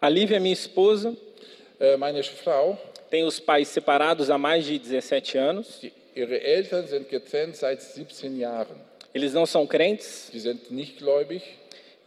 A 0.00 0.08
Lívia, 0.08 0.38
minha 0.40 0.52
esposa, 0.54 1.14
Äh, 1.80 1.96
meine 1.96 2.22
Frau, 2.24 2.76
tem 3.08 3.22
os 3.24 3.38
pais 3.40 3.68
separados 3.68 4.28
há 4.30 4.36
mais 4.36 4.64
de 4.66 4.78
17 4.80 5.38
anos. 5.38 5.78
die, 5.80 5.92
ihre 6.16 6.38
Eltern 6.40 6.86
sind 6.88 7.08
getrennt 7.08 7.56
seit 7.56 7.80
17 7.80 8.36
Jahren. 8.38 8.76
Eles 9.14 9.32
não 9.32 9.46
são 9.46 9.64
crentes 9.66 10.28
Sie 10.32 10.40
sind 10.40 10.70
nicht 10.70 10.98
gläubig. 10.98 11.40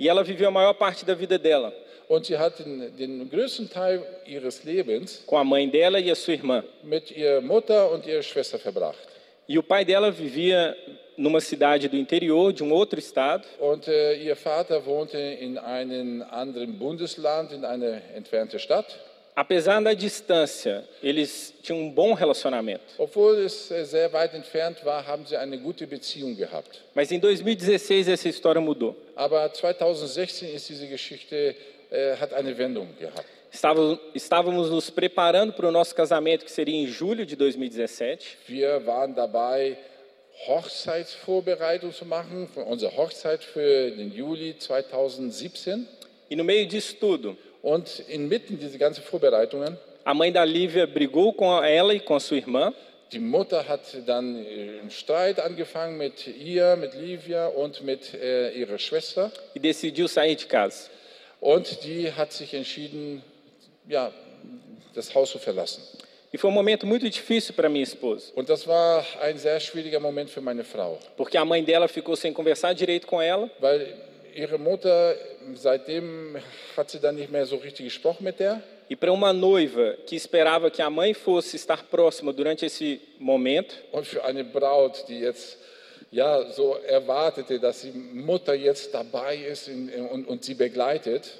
E 0.02 0.10
ela 0.10 0.24
viveu 0.24 0.48
a 0.48 0.52
maior 0.52 0.74
parte 0.74 1.06
da 1.06 1.14
vida 1.14 1.38
dela 1.38 1.72
Und 2.10 2.26
sie 2.26 2.38
hat 2.38 2.60
den, 2.60 2.92
den 2.98 3.30
größten 3.30 3.70
Teil 3.70 4.04
ihres 4.26 4.64
Lebens 4.66 5.24
com 5.26 5.38
a 5.38 5.46
mãe 5.46 5.70
dela 5.70 5.98
e 6.00 6.10
a 6.12 6.16
sua 6.16 6.34
irmã. 6.34 6.64
mit 6.84 7.10
ihrer 7.12 7.40
Mutter 7.42 7.90
und 7.92 8.06
ihrer 8.06 8.24
Schwester 8.24 8.60
verbracht. 8.60 9.08
E 9.48 9.58
o 9.58 9.64
pai 9.64 9.86
dela 9.86 10.12
vivia 10.12 10.76
numa 11.18 11.40
cidade 11.40 11.88
do 11.88 11.96
interior 11.96 12.52
de 12.52 12.64
um 12.64 12.72
outro 12.74 13.00
estado. 13.00 13.46
Und 13.60 13.88
äh, 13.88 14.16
ihr 14.16 14.36
Vater 14.36 14.86
wohnte 14.86 15.18
in 15.18 15.58
einem 15.58 16.22
anderen 16.32 16.78
Bundesland, 16.78 17.54
in 17.54 17.64
einer 17.64 18.02
entfernten 18.16 18.60
Stadt. 18.60 18.88
Apesar 19.34 19.82
da 19.82 19.94
distância, 19.94 20.84
eles 21.02 21.54
tinham 21.64 21.80
um 21.80 21.92
bom 21.94 22.14
relacionamento. 22.14 22.84
Obwohl 22.98 23.38
es 23.46 23.72
äh, 23.72 23.86
sehr 23.86 24.12
weit 24.12 24.34
entfernt 24.34 24.84
war, 24.84 25.08
haben 25.08 25.26
sie 25.26 25.38
eine 25.38 25.58
gute 25.58 25.88
Beziehung 25.88 26.36
gehabt. 26.36 26.82
Mas 26.94 27.10
em 27.12 27.20
2016 27.22 28.10
essa 28.10 28.28
história 28.28 28.60
mudou. 28.60 28.94
Aber 29.22 29.54
2016 29.54 30.52
ist 30.52 30.68
diese 30.68 30.88
Geschichte, 30.88 31.56
äh, 31.92 32.16
hat 32.16 32.34
eine 32.34 32.58
Wendung 32.58 32.88
gehabt. 32.98 33.24
Estávamos 34.16 34.72
nos 34.72 34.90
preparando 34.90 35.54
para 35.54 35.68
o 35.68 35.72
nosso 35.72 35.94
casamento, 35.94 36.44
que 36.44 36.52
seria 36.52 36.76
em 36.76 36.88
julho 36.88 37.24
de 37.24 37.36
2017. 37.36 38.38
Wir 38.48 38.84
waren 38.84 39.14
dabei, 39.14 39.78
Hochzeitsvorbereitung 40.48 41.94
zu 41.94 42.04
machen, 42.04 42.48
für 42.52 42.64
unsere 42.64 42.98
Hochzeit 42.98 43.44
für 43.44 43.92
den 43.92 44.12
Juli 44.12 44.56
2017. 44.58 45.86
E 46.28 46.36
no 46.36 46.44
meio 46.44 46.66
disso 46.66 46.96
tudo, 47.00 47.38
Und 47.62 48.04
inmitten 48.10 48.58
dieser 48.58 48.80
ganzen 48.80 49.04
Vorbereitungen, 49.04 49.78
a 50.04 50.16
mãe 50.16 50.32
da 50.32 50.44
Lívia 50.44 50.88
brigou 50.88 51.32
com 51.32 51.64
ela 51.64 51.94
e 51.94 52.00
com 52.00 52.16
a 52.16 52.20
sua 52.20 52.38
irmã. 52.38 52.74
Die 53.12 53.20
Mutter 53.20 53.68
hat 53.68 53.82
dann 54.06 54.46
äh, 54.46 54.80
einen 54.80 54.92
Streit 54.92 55.40
angefangen 55.40 55.98
mit 55.98 56.28
ihr, 56.28 56.76
mit 56.76 56.94
Livia 56.94 57.48
und 57.48 57.84
mit 57.84 58.14
äh, 58.14 58.52
ihrer 58.52 58.78
Schwester. 58.78 59.32
e 59.54 59.60
decidiu 59.60 60.08
sair 60.08 60.36
de 60.36 60.46
casa. 60.46 60.90
Und 61.40 61.84
die 61.84 62.12
hat 62.14 62.32
sich 62.32 62.54
entschieden, 62.54 63.24
ja, 63.88 64.12
das 64.94 65.14
Haus 65.14 65.32
zu 65.32 65.40
verlassen. 65.40 65.82
E 66.34 66.38
foi 66.38 66.50
um 66.50 66.54
momento 66.54 66.88
muito 66.88 67.10
difícil 67.10 67.54
para 67.54 67.68
minha 67.68 67.84
esposa, 67.84 68.32
Und 68.36 68.48
das 68.48 68.66
war 68.66 69.06
ein 69.22 69.38
sehr 69.38 69.60
schwieriger 69.60 70.00
Moment 70.00 70.30
für 70.30 70.40
meine 70.40 70.64
Frau, 70.64 70.98
porque 71.18 71.38
a 71.38 71.44
mãe 71.44 71.62
dela 71.62 71.90
ficou 71.90 72.16
sem 72.16 72.32
conversar 72.32 72.74
direito 72.74 73.06
com 73.06 73.22
ela 73.22 73.50
weil 73.60 73.94
ihre 74.36 74.58
Mutter, 74.58 75.16
seitdem 75.56 76.38
hat 76.78 76.90
sie 76.90 77.00
dann 77.00 77.16
nicht 77.16 77.32
mehr 77.32 77.46
so 77.46 77.58
richtig 77.58 77.86
gesprochen 77.86 78.24
mit 78.24 78.40
der. 78.40 78.62
e 78.90 78.96
para 78.96 79.12
uma 79.14 79.32
noiva 79.32 79.96
que 80.06 80.16
esperava 80.16 80.70
que 80.70 80.82
a 80.82 80.90
mãe 80.90 81.14
fosse 81.14 81.56
estar 81.56 81.84
próxima 81.86 82.34
durante 82.34 82.66
esse 82.66 83.00
momento, 83.20 83.74
Und 83.92 84.06
für 84.06 84.24
eine 84.26 84.44
Braut, 84.44 85.06
die 85.08 85.20
jetzt 85.20 85.58
ja 86.12 86.52
so 86.52 86.76
erwartete, 86.86 87.58
dass 87.60 87.82
die 87.82 87.92
Mutter 87.92 88.54
jetzt 88.54 88.94
dabei 88.94 89.38
ist 89.38 89.70
in, 89.70 89.90
und, 90.12 90.28
und 90.28 90.44
sie 90.44 90.56
begleitet, 90.56 91.32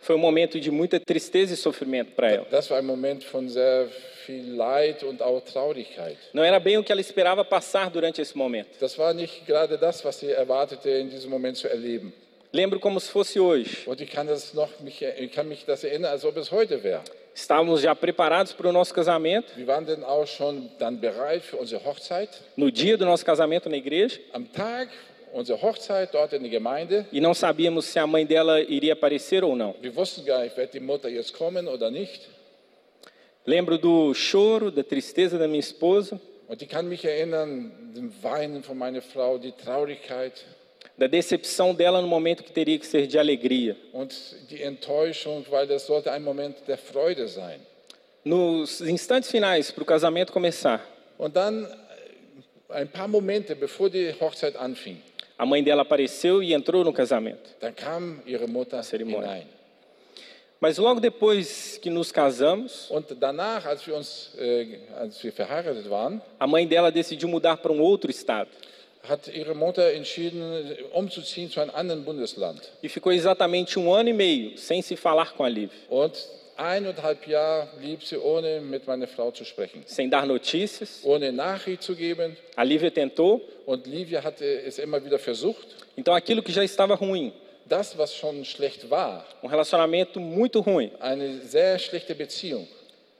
foi 0.00 0.16
um 0.16 0.20
momento 0.20 0.60
de 0.60 0.70
muita 0.70 1.00
tristeza 1.00 1.54
e 1.54 1.56
sofrimento 1.56 2.12
para 2.14 2.30
ela. 2.30 2.46
das 2.50 2.68
war 2.70 2.78
ein 2.78 2.84
Moment 2.84 3.24
von 3.24 3.48
sehr 3.48 3.88
viel 4.26 4.54
Leid 4.54 5.02
und 5.02 5.22
auch 5.22 5.40
Traurigkeit. 5.40 6.16
Não 6.32 6.42
era 6.42 6.58
bem 6.58 6.78
o 6.78 6.82
que 6.84 6.92
ela 6.92 7.00
esperava 7.00 7.44
passar 7.44 7.90
durante 7.90 8.20
esse 8.20 8.36
momento. 8.36 8.70
Das 8.80 8.96
war 8.98 9.12
nicht 9.14 9.46
gerade 9.46 9.76
das, 9.78 10.04
was 10.04 10.18
sie 10.20 10.30
erwartete, 10.30 10.88
in 10.90 11.10
diesem 11.10 11.30
Moment 11.30 11.56
zu 11.56 11.68
erleben. 11.68 12.12
Lembro 12.52 12.78
como 12.78 13.00
se 13.00 13.10
fosse 13.10 13.40
hoje. 13.40 13.84
Und 13.86 14.00
ich 14.00 14.10
kann, 14.10 14.26
das 14.28 14.54
noch, 14.54 14.68
mich, 14.80 15.02
ich 15.02 15.32
kann 15.32 15.48
mich 15.48 15.64
das 15.66 15.82
erinnern, 15.82 16.12
als 16.12 16.24
ob 16.24 16.36
es 16.36 16.50
heute 16.52 16.82
wäre. 16.84 17.02
Estávamos 17.34 17.82
já 17.82 17.92
preparados 17.96 18.52
para 18.52 18.68
o 18.68 18.72
nosso 18.72 18.94
casamento, 18.94 19.48
Wir 19.56 19.66
waren 19.66 19.84
dann 19.84 20.04
auch 20.04 20.24
schon 20.26 20.70
dann 20.78 21.00
bereit 21.00 21.42
für 21.42 21.56
unsere 21.56 21.84
Hochzeit. 21.84 22.28
no 22.56 22.70
dia 22.70 22.96
do 22.96 23.04
nosso 23.04 23.24
casamento 23.24 23.68
na 23.68 23.76
igreja, 23.76 24.20
Am 24.32 24.46
Tag 24.52 24.88
Hochzeit 25.60 26.14
dort 26.14 26.32
in 26.32 26.42
der 26.42 26.50
Gemeinde. 26.50 27.04
e 27.12 27.20
não 27.20 27.34
sabíamos 27.34 27.86
se 27.86 27.98
a 27.98 28.06
mãe 28.06 28.24
dela 28.24 28.60
iria 28.60 28.92
aparecer 28.92 29.42
ou 29.42 29.56
não. 29.56 29.74
Wir 29.82 29.92
wussten 29.96 30.24
gar 30.24 30.44
nicht, 30.44 30.56
wird 30.56 30.72
die 30.74 30.78
Mutter 30.80 31.08
jetzt 31.08 31.32
kommen 31.32 31.66
oder 31.66 31.90
nicht. 31.90 32.22
Lembro 33.46 33.76
do 33.78 34.12
choro, 34.14 34.70
da 34.70 34.82
tristeza 34.82 35.38
da 35.38 35.46
minha 35.46 35.60
esposa, 35.60 36.20
Und 36.46 36.60
ich 36.62 36.68
kann 36.68 36.86
mich 36.88 37.04
erinnern, 37.04 37.72
dem 37.94 38.12
Weinen 38.22 38.62
von 38.62 38.76
meiner 38.76 39.00
Frau, 39.02 39.38
die 39.38 39.52
Traurigkeit 39.52 40.44
da 40.96 41.06
decepção 41.08 41.74
dela 41.74 42.00
no 42.00 42.06
momento 42.06 42.44
que 42.44 42.52
teria 42.52 42.78
que 42.78 42.86
ser 42.86 43.06
de 43.06 43.18
alegria. 43.18 43.74
und 43.92 44.12
die 44.50 44.62
Enttäuschung, 44.62 45.44
weil 45.50 45.66
das 45.66 45.86
sollte 45.86 46.12
ein 46.12 46.22
Moment 46.22 46.56
der 46.68 46.78
Freude 46.78 47.26
sein. 47.28 47.60
Nos 48.24 48.80
instantes 48.80 49.30
finais 49.30 49.70
para 49.72 49.82
o 49.82 49.86
casamento 49.86 50.32
começar, 50.32 50.80
Und 51.18 51.34
dann 51.36 51.64
äh, 51.64 52.74
ein 52.74 52.88
paar 52.88 53.08
Momente, 53.08 53.56
bevor 53.56 53.90
die 53.90 54.12
Hochzeit 54.20 54.56
anfing, 54.56 54.98
a 55.36 55.44
mãe 55.44 55.62
dela 55.64 55.82
apareceu 55.82 56.42
e 56.42 56.52
entrou 56.54 56.84
no 56.84 56.92
casamento. 56.92 57.50
dann 57.60 57.74
kam 57.74 58.22
ihre 58.26 58.46
Mutter 58.46 58.80
Zeremonie. 58.82 59.26
hinein. 59.26 59.46
Mas 60.60 60.78
logo 60.78 61.00
depois 61.00 61.78
que 61.82 61.90
nos 61.90 62.10
casamos, 62.10 62.90
danach, 63.18 63.66
als 63.66 63.86
wir 63.86 63.94
uns, 63.96 64.30
äh, 64.38 64.78
als 64.96 65.22
wir 65.22 65.32
verheiratet 65.32 65.88
waren, 65.90 66.22
a 66.38 66.46
mãe 66.46 66.66
dela 66.66 66.90
decidiu 66.90 67.28
mudar 67.28 67.56
para 67.58 67.72
um 67.72 67.80
outro 67.80 68.10
estado 68.10 68.48
hat 69.06 69.28
ihre 69.28 69.54
Mutter 69.54 69.92
entschieden, 69.92 70.40
umzuziehen 70.94 71.50
zu 71.50 71.60
einem 71.60 71.72
anderen 71.74 72.04
Bundesland. 72.04 72.60
e 72.82 72.88
ficou 72.88 73.12
exatamente 73.12 73.78
um 73.78 73.92
ano 73.92 74.08
e 74.08 74.12
meio 74.14 74.56
sem 74.56 74.80
se 74.80 74.96
falar 74.96 75.34
com 75.34 75.44
a 75.44 75.48
Liv, 75.48 75.70
Und 75.90 76.14
eineinhalb 76.56 77.26
Jahre 77.26 77.68
blieb 77.78 78.02
sie, 78.02 78.16
ohne 78.16 78.60
mit 78.60 78.86
meiner 78.86 79.06
Frau 79.06 79.30
zu 79.30 79.44
sprechen, 79.44 79.82
sem 79.86 80.08
dar 80.08 80.24
notícias. 80.24 81.00
ohne 81.02 81.30
Nachricht 81.32 81.82
zu 81.82 81.94
geben. 81.94 82.34
A 82.56 82.62
Lívia 82.62 82.90
tentou, 82.90 83.42
Und 83.66 83.86
Livia 83.86 84.22
hatte 84.22 84.44
es 84.62 84.78
immer 84.78 85.04
wieder 85.04 85.18
versucht. 85.18 85.66
então 85.98 86.14
aquilo 86.14 86.42
que 86.42 86.52
já 86.52 86.64
estava 86.64 86.94
ruim, 86.94 87.30
Das, 87.66 87.96
was 87.96 88.14
schon 88.14 88.44
schlecht 88.44 88.90
war, 88.90 89.24
um 89.42 89.48
relacionamento 89.48 90.20
muito 90.20 90.60
ruim, 90.60 90.90
eine 91.00 91.40
sehr 91.40 91.78
schlechte 91.78 92.14
Beziehung, 92.14 92.68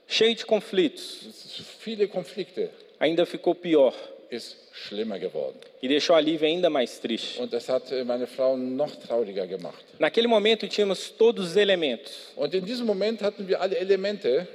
cheio 0.07 0.35
de 0.35 0.45
conflitos, 0.45 1.61
viele 1.79 2.07
Konflikte, 2.07 2.69
ainda 2.99 3.25
ficou 3.25 3.55
pior 3.55 3.93
ist 4.29 4.57
schlimmer 4.73 5.19
geworden. 5.19 5.55
e 5.81 5.87
deixou 5.87 6.15
a 6.15 6.19
Lívia 6.19 6.47
ainda 6.47 6.69
mais 6.69 6.99
triste. 6.99 7.41
Und 7.41 7.53
das 7.53 7.69
hat 7.69 7.91
äh, 7.91 8.03
meine 8.03 8.27
Frau 8.27 8.57
noch 8.57 8.95
trauriger 8.95 9.47
gemacht. 9.47 9.83
Naquele 9.99 10.27
momento 10.27 10.67
tínhamos 10.67 11.09
todos 11.09 11.51
os 11.51 11.55
elementos 11.55 12.31
Und 12.35 12.53
in 12.53 12.65
diesem 12.65 12.85
Moment 12.85 13.21
hatten 13.21 13.47
wir 13.47 13.61
alle 13.61 13.77
Elemente, 13.77 14.47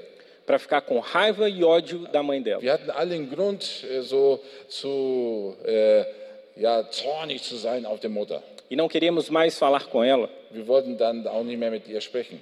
para 0.46 0.58
ficar 0.58 0.80
com 0.82 0.98
raiva 0.98 1.48
e 1.48 1.62
ódio 1.62 2.06
da 2.08 2.22
mãe 2.22 2.42
dela. 2.42 2.60
wir 2.60 2.72
hatten 2.72 2.90
allen 2.90 3.30
Grund, 3.30 3.84
äh, 3.90 4.02
so 4.02 4.40
zu, 4.68 5.56
äh, 5.64 6.04
ja, 6.56 6.84
zornig 6.90 7.42
zu 7.42 7.56
sein 7.56 7.86
auf 7.86 8.00
der 8.00 8.10
Mutter. 8.10 8.42
E 8.70 8.76
não 8.76 8.88
queríamos 8.88 9.28
mais 9.28 9.58
falar 9.58 9.86
com 9.86 10.02
ela. 10.04 10.30
Wir 10.52 10.66
wollten 10.66 10.96
dann 10.96 11.26
auch 11.26 11.42
nicht 11.42 11.58
mehr 11.58 11.70
mit 11.70 11.88
ihr 11.88 12.00
sprechen. 12.00 12.40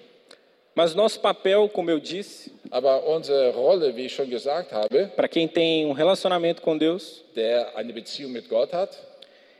Mas 0.74 0.94
nosso 0.94 1.18
papel, 1.18 1.68
como 1.70 1.90
eu 1.90 1.98
disse, 1.98 2.52
Aber 2.70 3.04
unsere 3.08 3.50
Rolle, 3.52 3.96
wie 3.96 4.06
ich 4.06 4.14
schon 4.14 4.28
gesagt 4.30 4.70
habe, 4.72 5.06
para 5.16 5.26
quem 5.26 5.48
tem 5.48 5.86
um 5.86 5.92
relacionamento 5.92 6.62
com 6.62 6.78
Deus, 6.78 7.24
der 7.34 7.76
eine 7.76 7.92
Beziehung 7.92 8.30
mit 8.30 8.48
Gott 8.48 8.72
hat, 8.72 8.96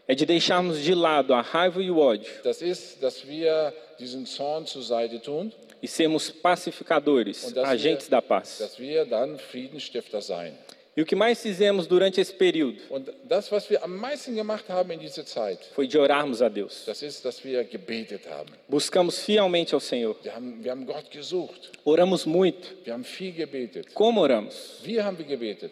é 0.06 0.14
de 0.14 0.24
deixarmos 0.24 0.80
de 0.80 0.94
lado 0.94 1.34
a 1.34 1.40
raiva 1.40 1.82
e 1.82 1.90
o 1.90 1.98
ódio 1.98 2.30
das 2.44 2.62
ist, 2.62 3.02
dass 3.02 3.26
wir 3.26 3.72
diesen 3.98 4.26
Zorn 4.26 4.64
zur 4.64 4.82
Seite 4.82 5.18
tun 5.18 5.52
e 5.82 5.88
sermos 5.88 6.30
pacificadores, 6.30 7.56
agentes 7.58 8.06
wir, 8.06 8.10
da 8.10 8.22
paz. 8.22 8.58
dass 8.58 8.78
wir 8.78 9.04
dann 9.04 9.38
Friedensstifter 9.38 10.20
sein. 10.20 10.56
E 10.98 11.00
o 11.00 11.06
que 11.06 11.14
mais 11.14 11.40
fizemos 11.40 11.86
durante 11.86 12.20
esse 12.20 12.34
período 12.34 12.76
Und 12.90 13.08
das, 13.22 13.52
was 13.52 13.70
wir 13.70 13.84
am 13.84 13.96
meisten 13.96 14.34
gemacht 14.34 14.68
haben 14.68 14.90
in 14.90 14.98
dieser 14.98 15.24
Zeit, 15.24 15.60
foi 15.72 15.86
de 15.86 15.96
orarmos 15.96 16.42
a 16.42 16.48
Deus. 16.48 16.82
das 16.86 17.02
ist, 17.02 17.24
dass 17.24 17.44
wir 17.44 17.62
gebetet 17.62 18.28
haben. 18.28 18.50
Buscamos 18.66 19.20
fielmente 19.20 19.76
ao 19.76 19.80
Senhor. 19.80 20.16
Wir 20.24 20.34
haben, 20.34 20.58
wir 20.60 20.72
haben 20.72 20.84
Gott 20.84 21.08
gesucht. 21.08 21.70
Oramos 21.84 22.26
muito. 22.26 22.74
Wir 22.82 22.94
haben 22.94 23.04
viel 23.04 23.30
gebetet. 23.30 23.94
Como 23.94 24.22
oramos? 24.22 24.80
Wie 24.82 25.00
haben 25.00 25.16
wir 25.16 25.24
gebetet? 25.24 25.70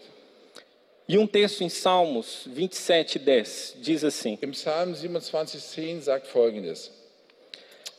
E 1.09 1.19
um 1.19 1.27
texto 1.27 1.65
em 1.65 1.71
Salmos 1.71 2.45
27, 2.55 3.19
10 3.19 3.83
diz 3.83 4.05
assim: 4.05 4.39
Im 4.41 4.53
Psalm 4.53 4.93
27,10 4.93 6.03
sagt 6.03 6.29
folgendes: 6.29 6.93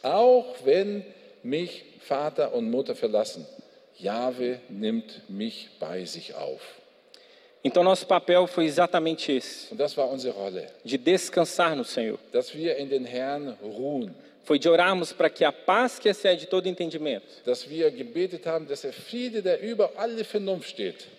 Auch 0.02 0.56
wenn 0.64 1.04
mich 1.44 1.84
Vater 2.00 2.54
und 2.54 2.72
Mutter 2.72 2.96
verlassen, 2.96 3.46
Jahwe 3.98 4.62
nimmt 4.70 5.30
mich 5.30 5.68
bei 5.78 6.06
sich 6.06 6.34
auf. 6.34 6.62
Então, 7.64 7.84
nosso 7.84 8.06
papel 8.06 8.48
foi 8.48 8.66
exatamente 8.66 9.32
esse: 9.32 9.76
de 10.84 10.98
descansar 10.98 11.76
no 11.76 11.84
Senhor. 11.84 12.20
Foi 14.44 14.58
de 14.58 14.70
orarmos 14.70 15.12
para 15.12 15.30
que 15.30 15.44
a 15.44 15.52
paz 15.52 16.00
que 16.00 16.08
excede 16.08 16.46
todo 16.46 16.68
entendimento 16.68 17.26
haben, 18.46 18.66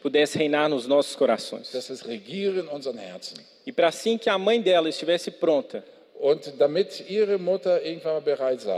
pudesse 0.01 0.39
reinar 0.39 0.71
nos 0.71 0.87
nossos 0.87 1.15
corações. 1.15 1.71
E 3.67 3.73
para 3.73 3.89
assim 3.89 4.17
que 4.17 4.31
a 4.31 4.39
mãe 4.39 4.63
dela 4.63 4.89
estivesse 4.89 5.31
pronta 5.31 5.85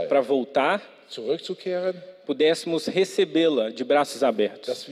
para 0.09 0.21
voltar, 0.21 0.81
zurückzukehren, 1.09 1.95
pudéssemos 2.25 2.85
recebê-la 2.85 3.69
de 3.69 3.83
braços 3.83 4.23
abertos, 4.23 4.87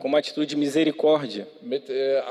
com 0.00 0.08
uma 0.08 0.18
atitude 0.18 0.46
de 0.46 0.56
misericórdia, 0.56 1.48
äh, 1.70 2.22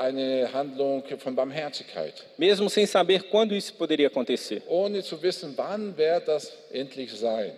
mesmo 2.38 2.70
sem 2.70 2.86
saber 2.86 3.24
quando 3.24 3.54
isso 3.54 3.74
poderia 3.74 4.06
acontecer. 4.06 4.62
ohne 4.66 5.02
zu 5.02 5.20
wissen, 5.22 5.54
wann 5.56 5.96
wird 5.96 6.26
das 6.28 6.52
endlich 6.72 7.12
sein. 7.12 7.52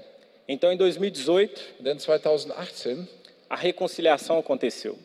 Então, 0.47 0.71
em 0.71 0.77
2018, 0.77 1.51
Denn 1.81 1.99
2018, 1.99 3.09
a 3.55 3.57
reconciliação 3.57 4.37
aconteceu, 4.37 4.99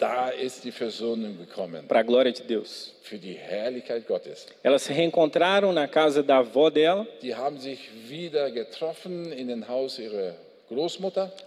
para 1.88 2.00
a 2.00 2.04
glória 2.04 2.32
de 2.32 2.42
Deus. 2.42 2.92
Elas 4.64 4.82
se 4.82 4.92
reencontraram 4.92 5.72
na 5.72 5.88
casa 5.88 6.24
da 6.24 6.38
avó 6.40 6.72
dela. 6.72 7.08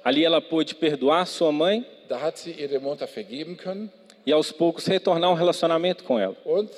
Ali 0.04 0.24
ela 0.24 0.40
pôde 0.40 0.76
perdoar 0.76 1.26
sua 1.26 1.50
mãe 1.50 1.84
e 4.24 4.32
aos 4.32 4.52
poucos 4.52 4.86
retornar 4.86 5.32
um 5.32 5.34
relacionamento 5.34 6.04
com 6.04 6.20
ela. 6.20 6.36
und 6.44 6.70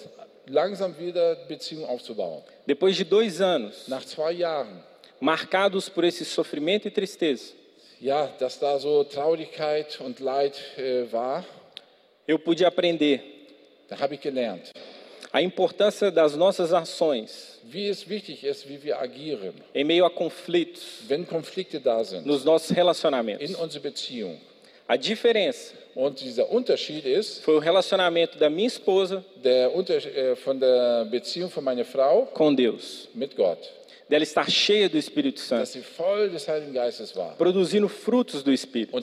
langsam 0.48 0.92
wieder 0.92 1.36
Beziehung 1.48 1.84
aufzubauen. 1.84 2.42
Depois 2.66 2.96
de 2.96 3.04
dois 3.04 3.40
anos, 3.42 3.86
Jahren, 4.32 4.82
marcados 5.20 5.88
por 5.90 6.04
esse 6.04 6.24
sofrimento 6.24 6.88
e 6.88 6.90
tristeza, 6.90 7.52
ja, 8.04 8.28
dass 8.38 8.58
da 8.58 8.78
so 8.78 9.02
Traurigkeit 9.02 9.98
und 10.00 10.20
Leid 10.20 10.60
äh, 10.76 11.10
war, 11.10 11.42
eu 12.26 12.38
pude 12.38 12.66
aprender 12.66 13.18
da 13.88 13.98
habe 13.98 14.14
ich 14.14 14.20
gelernt, 14.20 14.72
a 15.32 15.40
importância 15.40 16.10
das 16.10 16.36
nossas 16.36 16.70
ações 16.74 17.60
wie 17.64 17.88
es 17.88 18.06
wichtig 18.06 18.44
ist, 18.44 18.68
wie 18.68 18.82
wir 18.82 19.00
agieren, 19.00 19.54
em 19.72 19.84
meio 19.84 20.04
a 20.04 20.10
conflitos 20.10 20.82
wenn 21.08 21.26
Konflikte 21.26 21.80
da 21.80 22.04
sind, 22.04 22.26
nos 22.26 22.44
nossos 22.44 22.76
relacionamentos. 22.76 23.48
in 23.48 23.56
unserer 23.56 23.82
Beziehung. 23.82 24.38
A 24.86 24.98
diferença 24.98 25.72
Und 25.94 26.20
dieser 26.20 26.50
Unterschied 26.50 27.06
ist, 27.06 27.42
foi 27.44 27.54
o 27.54 27.58
relacionamento 27.60 28.36
da 28.36 28.50
minha 28.50 28.66
esposa 28.66 29.24
der 29.36 29.72
Unter 29.72 29.94
äh, 29.94 30.34
von 30.34 30.58
der 30.58 31.04
Beziehung 31.04 31.48
von 31.48 31.62
meiner 31.62 31.84
Frau 31.84 32.26
com 32.34 32.54
Deus, 32.54 33.08
mit 33.14 33.36
Gott, 33.36 33.70
dela 34.14 34.22
estar 34.22 34.48
cheia 34.48 34.88
do 34.88 34.96
Espírito 34.96 35.40
Santo, 35.40 35.76
war 37.16 37.34
produzindo 37.36 37.88
frutos 37.88 38.44
do 38.44 38.52
Espírito, 38.52 38.96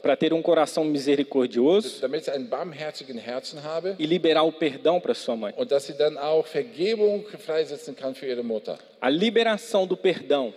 para 0.00 0.16
ter 0.16 0.32
um 0.32 0.40
coração 0.40 0.84
misericordioso 0.84 2.00
habe 3.62 3.96
e 3.98 4.06
liberar 4.06 4.44
o 4.44 4.52
perdão 4.52 5.00
para 5.00 5.12
sua 5.12 5.34
mãe. 5.34 5.52
A 9.00 9.10
liberação 9.10 9.86
do 9.86 9.96
perdão 9.96 10.54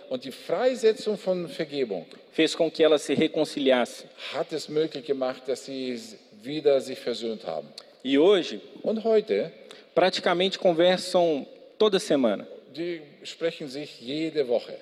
fez 2.32 2.54
com 2.54 2.69
que 2.69 2.84
ela 2.84 3.00
se 3.00 3.15
reconciliasse. 3.15 4.06
hat 4.34 4.54
es 4.54 4.67
möglich 4.67 5.06
gemacht, 5.06 5.47
dass 5.47 5.65
sie 5.65 6.00
wieder 6.43 6.80
sich 6.82 7.00
versöhnt 7.00 7.45
haben. 7.45 7.67
E 8.04 8.19
hoje, 8.19 8.62
heute, 9.04 9.52
praticamente 9.95 10.60
conversam 10.60 11.47
toda 11.78 12.00
semana. 12.00 12.48
die 12.74 13.02
sprechen 13.24 13.68
sich 13.68 14.00
jede 14.02 14.48
Woche. 14.48 14.78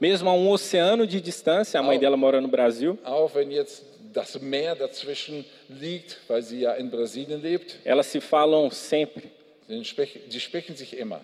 Mesmo 0.00 0.30
a 0.30 0.32
um 0.32 0.48
oceano 0.48 1.06
de 1.06 1.20
distância, 1.20 1.80
a 1.80 1.82
mãe 1.82 1.98
dela 1.98 2.16
mora 2.16 2.40
no 2.40 2.48
Brasil, 2.48 2.96
Auch 3.04 3.34
wenn 3.34 3.50
jetzt 3.50 3.84
das 4.12 4.38
Meer 4.40 4.74
dazwischen 4.74 5.44
liegt, 5.68 6.18
weil 6.28 6.42
sie 6.42 6.60
ja 6.60 6.74
in 6.74 6.88
Brasilien 6.90 7.42
lebt, 7.42 7.76
elas 7.84 8.10
se 8.10 8.20
falam 8.20 8.70
sempre. 8.70 9.24
sie 9.66 9.84
sprechen, 9.84 10.20
sie 10.28 10.40
sprechen 10.40 10.76
sich 10.76 10.96
immer. 10.96 11.20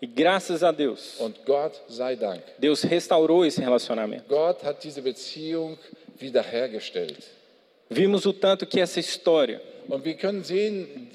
E 0.00 0.06
graças 0.06 0.62
a 0.62 0.70
Deus, 0.72 1.16
Und 1.18 1.44
Gott 1.44 1.80
sei 1.88 2.14
Dank. 2.14 2.42
Deus 2.58 2.84
restaurou 2.84 3.44
esse 3.44 3.60
relacionamento. 3.60 4.24
Gott 4.28 4.62
hat 4.62 4.82
diese 4.82 5.02
Beziehung 5.02 5.76
wiederhergestellt. 6.18 7.24
Vimos 7.90 8.26
o 8.26 8.32
tanto 8.32 8.66
que 8.66 8.80
essa 8.80 9.00
história 9.00 9.62
sehen 10.44 11.08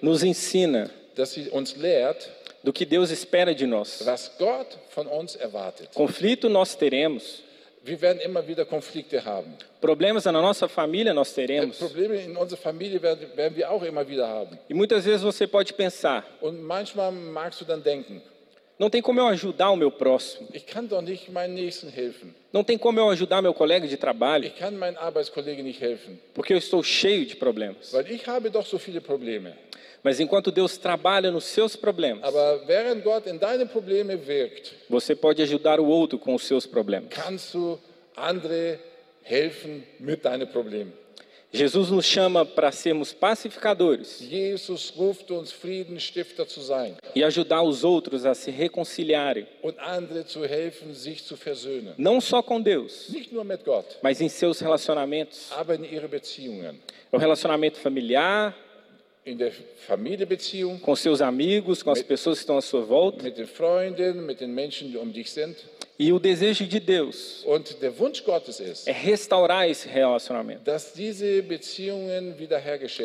nos 0.00 0.22
ensina 0.22 0.90
dass 1.16 1.32
sie 1.32 1.48
uns 1.50 1.76
lehrt, 1.76 2.28
do 2.64 2.72
que 2.72 2.84
Deus 2.86 3.10
espera 3.10 3.54
de 3.54 3.66
nós. 3.66 4.04
was 4.06 4.30
Gott 4.38 4.78
von 4.90 5.06
uns 5.06 5.34
erwartet. 5.36 5.88
Conflito 5.94 6.48
nós 6.48 6.76
teremos, 6.76 7.42
Wir 7.84 8.00
werden 8.00 8.20
immer 8.20 8.46
wieder 8.46 8.64
Konflikte 8.64 9.24
haben. 9.24 9.54
problemas 9.80 10.24
na 10.26 10.32
nossa 10.40 10.68
família 10.68 11.12
nós 11.12 11.32
teremos. 11.34 11.78
Probleme 11.78 12.14
in 12.14 12.36
unserer 12.36 12.58
Familie 12.60 13.02
werden, 13.02 13.26
werden 13.36 13.56
wir 13.56 13.68
auch 13.68 13.82
immer 13.82 14.06
wieder 14.06 14.28
haben. 14.28 14.56
E 14.70 14.74
muitas 14.74 15.04
vezes 15.04 15.22
você 15.22 15.46
pode 15.48 15.72
pensar: 15.72 16.24
Und 16.40 16.62
manchmal 16.62 17.10
magst 17.10 17.60
du 17.60 17.64
dann 17.64 17.82
denken, 17.82 18.22
não 18.82 18.90
tem 18.90 19.00
como 19.00 19.20
eu 19.20 19.26
ajudar 19.28 19.70
o 19.70 19.76
meu 19.76 19.90
próximo, 19.92 20.48
ich 20.52 20.66
kann 20.66 20.88
doch 20.88 21.02
nicht 21.02 21.30
meinen 21.30 21.54
Nächsten 21.54 21.88
helfen. 21.88 22.34
não 22.52 22.64
tem 22.64 22.76
como 22.76 22.98
eu 22.98 23.08
ajudar 23.10 23.40
meu 23.40 23.54
colega 23.54 23.86
de 23.86 23.96
trabalho, 23.96 24.46
Ich 24.46 24.58
kann 24.58 24.76
meinen 24.76 24.96
Arbeitskollegen 24.98 25.62
nicht 25.64 25.80
helfen, 25.80 26.18
porque 26.34 26.52
eu 26.52 26.58
estou 26.58 26.82
cheio 26.82 27.24
de 27.24 27.36
problemas. 27.36 27.92
weil 27.92 28.10
ich 28.10 28.26
habe 28.26 28.50
doch 28.50 28.66
so 28.66 28.78
viele 28.78 29.00
Probleme. 29.00 29.54
Mas 30.04 30.18
enquanto 30.18 30.50
Deus 30.50 30.76
trabalha 30.76 31.30
nos 31.30 31.44
seus 31.44 31.76
problemas, 31.76 32.24
Aber 32.24 32.66
während 32.66 33.04
Gott 33.04 33.28
in 33.28 33.38
deine 33.38 33.66
Probleme 33.66 34.16
wirkt, 34.16 34.72
você 34.90 35.14
pode 35.14 35.40
ajudar 35.42 35.78
o 35.78 35.86
outro 35.86 36.18
com 36.18 36.34
os 36.34 36.42
seus 36.44 36.66
problemas. 36.66 37.08
kannst 37.10 37.54
du 37.54 37.78
andere 38.16 38.80
helfen 39.22 39.84
mit 40.00 40.24
deinen 40.24 40.48
Problemen. 40.48 40.92
Jesus 41.54 41.90
nos 41.90 42.06
chama 42.06 42.46
para 42.46 42.72
sermos 42.72 43.12
pacificadores 43.12 44.20
Jesus 44.22 44.90
ruft 44.96 45.30
uns, 45.30 45.52
Friedensstifter 45.52 46.46
zu 46.46 46.60
sein 46.62 46.94
e 47.14 47.22
ajudar 47.22 47.62
os 47.62 47.84
outros 47.84 48.24
a 48.24 48.34
se 48.34 48.50
reconciliarem, 48.50 49.46
und 49.62 49.78
andere 49.78 50.24
zu 50.24 50.44
helfen, 50.46 50.94
sich 50.94 51.22
zu 51.22 51.36
versöhnen. 51.36 51.92
não 51.98 52.20
só 52.20 52.42
com 52.42 52.60
Deus, 52.60 53.08
Nicht 53.10 53.32
nur 53.32 53.44
mit 53.44 53.64
Gott, 53.64 53.98
mas 54.02 54.20
em 54.20 54.28
seus 54.30 54.60
relacionamentos. 54.60 55.50
aber 55.52 55.74
in 55.74 55.84
ihre 55.84 56.08
Beziehungen. 56.08 56.80
O 57.10 57.18
relacionamento 57.18 57.78
familiar, 57.78 58.54
In 59.24 59.36
der 59.36 59.52
Familienbeziehung, 59.86 60.80
com 60.80 60.96
seus 60.96 61.20
amigos, 61.20 61.80
com 61.82 61.90
as 61.92 62.02
pessoas 62.02 62.38
que 62.38 62.42
estão 62.42 62.56
à 62.56 62.62
sua 62.62 62.80
volta. 62.80 63.22
mit 63.22 63.36
den 63.36 63.46
Freunden, 63.46 64.22
mit 64.26 64.40
den 64.40 64.52
Menschen, 64.54 64.90
die 64.90 64.96
um 64.98 65.12
dich 65.12 65.30
sind. 65.30 65.56
E 65.98 66.12
o 66.12 66.18
desejo 66.18 66.66
de 66.66 66.80
Deus 66.80 67.44
ist, 68.60 68.88
é 68.88 68.92
restaurar 68.92 69.68
esse 69.68 69.86
relacionamento, 69.86 70.62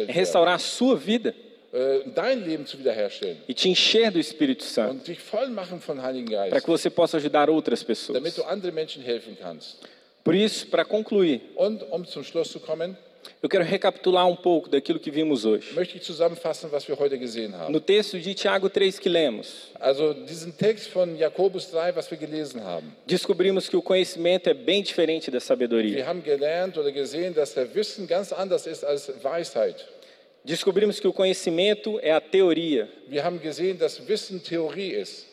é 0.08 0.12
restaurar 0.12 0.56
a 0.56 0.60
sua 0.60 0.96
vida 0.96 1.36
äh, 1.74 2.04
dein 2.16 2.44
Leben 2.44 2.66
zu 2.66 2.78
wiederherstellen. 2.78 3.38
e 3.48 3.54
te 3.54 3.70
encher 3.70 4.10
do 4.10 4.20
Espírito 4.20 4.64
Santo, 4.64 4.92
und 4.94 5.08
dich 5.08 5.20
voll 5.20 5.50
machen 5.50 5.80
von 5.82 6.02
Heiligen 6.02 6.50
para 6.50 6.62
que 6.62 6.68
você 6.68 6.90
possa 6.90 7.18
ajudar 7.18 7.50
outras 7.50 7.84
pessoas. 7.84 8.16
damit 8.18 8.36
du 8.38 8.44
anderen 8.44 8.74
Menschen 8.74 9.04
helfen 9.04 9.36
kannst. 9.40 9.78
Por 10.24 10.34
isso, 10.34 10.68
para 10.68 10.84
concluir, 10.86 11.42
Und 11.56 11.84
um 11.92 12.06
zum 12.06 12.24
Schluss 12.24 12.52
zu 12.52 12.60
kommen, 12.60 12.98
eu 13.42 13.50
quero 13.50 13.64
recapitular 13.64 14.28
um 14.28 14.36
pouco 14.36 14.70
daquilo 14.70 15.00
que 15.00 15.10
vimos 15.12 15.46
hoje. 15.46 15.74
möchte 15.76 15.98
ich 15.98 16.04
zusammenfassen, 16.04 16.70
was 16.72 16.88
wir 16.88 16.98
heute 16.98 17.18
gesehen 17.18 17.54
haben. 17.56 17.72
No 17.72 17.80
texto 17.80 18.18
de 18.18 18.34
Tiago 18.34 18.70
3 18.70 19.00
que 19.00 19.10
lemos, 19.10 19.72
Also 19.80 20.14
diesen 20.14 20.56
Text 20.58 20.88
von 20.90 21.16
Jakobus 21.18 21.70
3, 21.72 21.96
was 21.96 22.10
wir 22.12 22.18
gelesen 22.18 22.64
haben. 22.64 22.94
descobrimos 23.06 23.70
que 23.70 23.78
o 23.78 23.82
conhecimento 23.82 24.50
é 24.50 24.54
bem 24.54 24.82
diferente 24.84 25.30
da 25.32 25.40
sabedoria. 25.40 25.96
Wir 25.96 26.08
haben 26.08 26.24
gelernt 26.24 26.78
oder 26.78 26.92
gesehen, 26.92 27.34
dass 27.34 27.54
der 27.54 27.74
Wissen 27.76 28.08
ganz 28.08 28.32
anders 28.34 28.66
ist 28.68 28.84
als 28.84 29.12
Weisheit. 29.24 29.86
Descobrimos 30.44 31.00
que 31.00 31.08
o 31.08 31.12
conhecimento 31.14 32.00
é 32.02 32.12
a 32.12 32.22
teoria, 32.22 32.88
Wir 33.10 33.24
haben 33.24 33.40
gesehen, 33.42 33.78
dass 33.78 34.00
Wissen 34.08 34.42
Theorie 34.42 34.92
ist. 34.92 35.26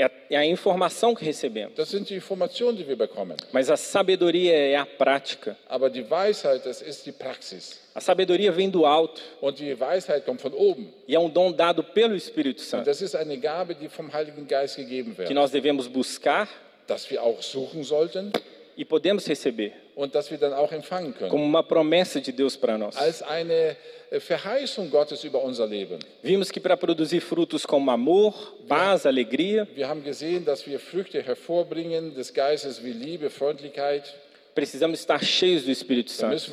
É 0.00 0.04
a, 0.04 0.10
é 0.30 0.36
a 0.36 0.44
informação 0.46 1.14
que 1.14 1.24
recebemos. 1.24 1.74
Das 1.76 1.88
sind 1.90 2.08
die 2.08 2.14
Informationen, 2.14 2.76
die 2.76 2.86
wir 2.86 2.96
bekommen. 2.96 3.36
Mas 3.52 3.70
a 3.70 3.76
sabedoria 3.76 4.52
é 4.52 4.76
a 4.76 4.86
prática. 4.86 5.56
Aber 5.68 5.90
die 5.90 6.08
Weisheit, 6.08 6.64
das 6.64 6.80
ist 6.82 7.04
die 7.06 7.12
Praxis. 7.12 7.80
A 7.94 8.00
sabedoria 8.00 8.50
vem 8.52 8.70
do 8.70 8.86
alto 8.86 9.20
Und 9.40 9.58
die 9.58 9.78
Weisheit 9.78 10.24
kommt 10.24 10.40
von 10.40 10.52
oben. 10.54 10.92
e 11.06 11.14
é 11.14 11.18
um 11.18 11.28
dom 11.28 11.52
dado 11.52 11.82
pelo 11.82 12.14
Espírito 12.14 12.60
Und 12.62 12.68
Santo 12.68 12.84
das 12.86 13.02
ist 13.02 13.14
eine 13.14 13.36
Gabe, 13.38 13.74
die 13.74 13.88
vom 13.88 14.12
Heiligen 14.12 14.46
Geist 14.46 14.76
gegeben 14.76 15.12
que 15.12 15.18
wird. 15.18 15.30
nós 15.32 15.50
devemos 15.50 15.88
buscar 15.88 16.48
Dass 16.86 17.08
wir 17.10 17.22
auch 17.22 17.40
suchen 17.42 17.84
sollten 17.84 18.32
e 18.76 18.84
podemos 18.84 19.26
receber 19.28 19.70
und 20.00 20.14
dass 20.14 20.30
wir 20.30 20.38
dann 20.38 20.54
auch 20.54 20.72
empfangen 20.72 21.14
können. 21.14 21.30
como 21.30 21.44
uma 21.44 21.62
promessa 21.62 22.20
de 22.20 22.32
Deus 22.32 22.56
para 22.56 22.78
nós. 22.78 22.96
Als 22.96 23.22
eine 23.22 23.76
äh, 24.10 24.18
Verheißung 24.18 24.90
Gottes 24.90 25.24
über 25.24 25.42
unser 25.42 25.66
Leben. 25.66 25.98
Vimos 26.22 26.50
que 26.50 26.58
para 26.58 26.74
produzir 26.74 27.20
frutos 27.20 27.66
como 27.66 27.90
amor, 27.90 28.34
paz, 28.66 29.04
alegria, 29.04 29.68
Wir 29.74 29.88
haben 29.88 30.02
gesehen, 30.02 30.44
dass 30.46 30.66
wir 30.66 30.80
Früchte 30.80 31.22
hervorbringen 31.22 32.14
des 32.14 32.32
Geistes 32.32 32.82
wie 32.82 32.92
Liebe, 32.92 33.28
Freundlichkeit. 33.28 34.14
precisamos 34.54 34.98
estar 35.00 35.22
cheios 35.22 35.64
do 35.64 35.70
Espírito 35.70 36.10
Santo. 36.10 36.50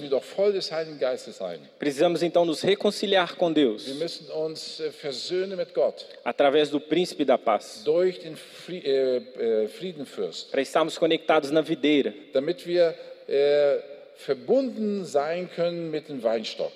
Precisamos 1.79 2.21
então 2.21 2.45
nos 2.45 2.61
reconciliar 2.61 3.35
com 3.35 3.51
Deus 3.51 3.87
äh, 3.87 3.93
através 6.23 6.69
do 6.69 6.79
príncipe 6.81 7.23
da 7.25 7.37
paz, 7.37 7.83
äh, 8.69 9.67
para 10.51 10.61
estarmos 10.61 10.97
conectados 10.97 11.49
na 11.49 11.61
videira. 11.61 12.13
damit 12.33 12.67
wir 12.67 12.93
äh, 13.27 13.77
verbunden 14.15 15.05
sein 15.05 15.49
können 15.55 15.91
mit 15.91 16.09
dem 16.09 16.21
Weinstock. 16.23 16.71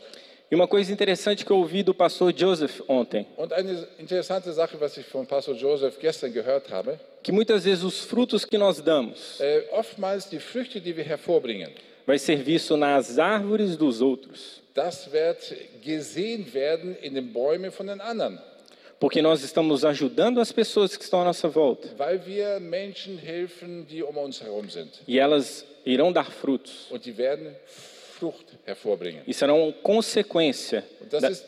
E 0.52 0.56
uma 0.56 0.68
coisa 0.68 0.91
interessante 0.91 1.45
que 1.45 1.52
eu 1.52 1.58
ouvi 1.58 1.82
do 1.82 1.93
pastor 1.93 2.30
Joseph 2.32 2.84
ontem, 2.88 3.26
Und 3.38 3.54
eine 3.54 3.88
interessante 3.97 4.52
Sache, 4.52 4.78
was 4.82 4.97
ich 4.97 5.06
von 5.06 5.26
Pastor 5.26 5.56
Joseph 5.56 5.97
gestern 5.97 6.34
gehört 6.34 6.70
habe, 6.70 6.99
que 7.24 7.32
muitas 7.32 7.64
vezes 7.64 7.84
os 7.86 8.02
frutos 8.02 8.43
que 8.43 8.58
nós 8.58 8.82
damos 8.84 9.39
äh, 9.39 9.64
oftmals 9.72 10.28
die 10.30 10.39
Früchte, 10.39 10.82
die 10.82 10.95
wir 10.97 11.06
hervorbringen, 11.06 11.70
vai 12.06 12.20
ser 12.20 12.45
visto 12.45 12.76
nas 12.76 13.18
árvores 13.18 13.78
dos 13.78 14.02
outros, 14.02 14.62
das 14.74 15.10
wird 15.14 15.56
gesehen 15.86 16.54
werden 16.54 16.97
in 17.02 17.14
den 17.14 17.32
Bäumen 17.32 17.72
von 17.72 17.88
den 17.88 18.02
anderen, 18.02 18.38
porque 18.99 19.22
nós 19.22 19.43
estamos 19.43 19.86
ajudando 19.86 20.41
as 20.41 20.52
pessoas 20.52 20.97
que 20.97 21.04
estão 21.06 21.22
à 21.22 21.24
nossa 21.24 21.47
volta 21.47 21.88
weil 21.97 22.20
wir 22.26 22.60
Menschen 22.60 23.18
helfen, 23.18 23.86
die 23.88 24.04
um 24.04 24.18
uns 24.18 24.41
herum 24.41 24.70
sind. 24.70 24.89
e 25.08 25.18
elas 25.18 25.66
irão 25.86 26.12
dar 26.12 26.32
frutos 26.32 26.88
Und 26.92 27.06
werden 27.18 27.56
Frucht 28.20 28.46
hervorbringen. 28.66 29.24
e 29.28 29.34
serão 29.34 29.74
consequência 29.84 30.84
Und 31.02 31.12
das, 31.12 31.22
da, 31.22 31.30
ist, 31.30 31.46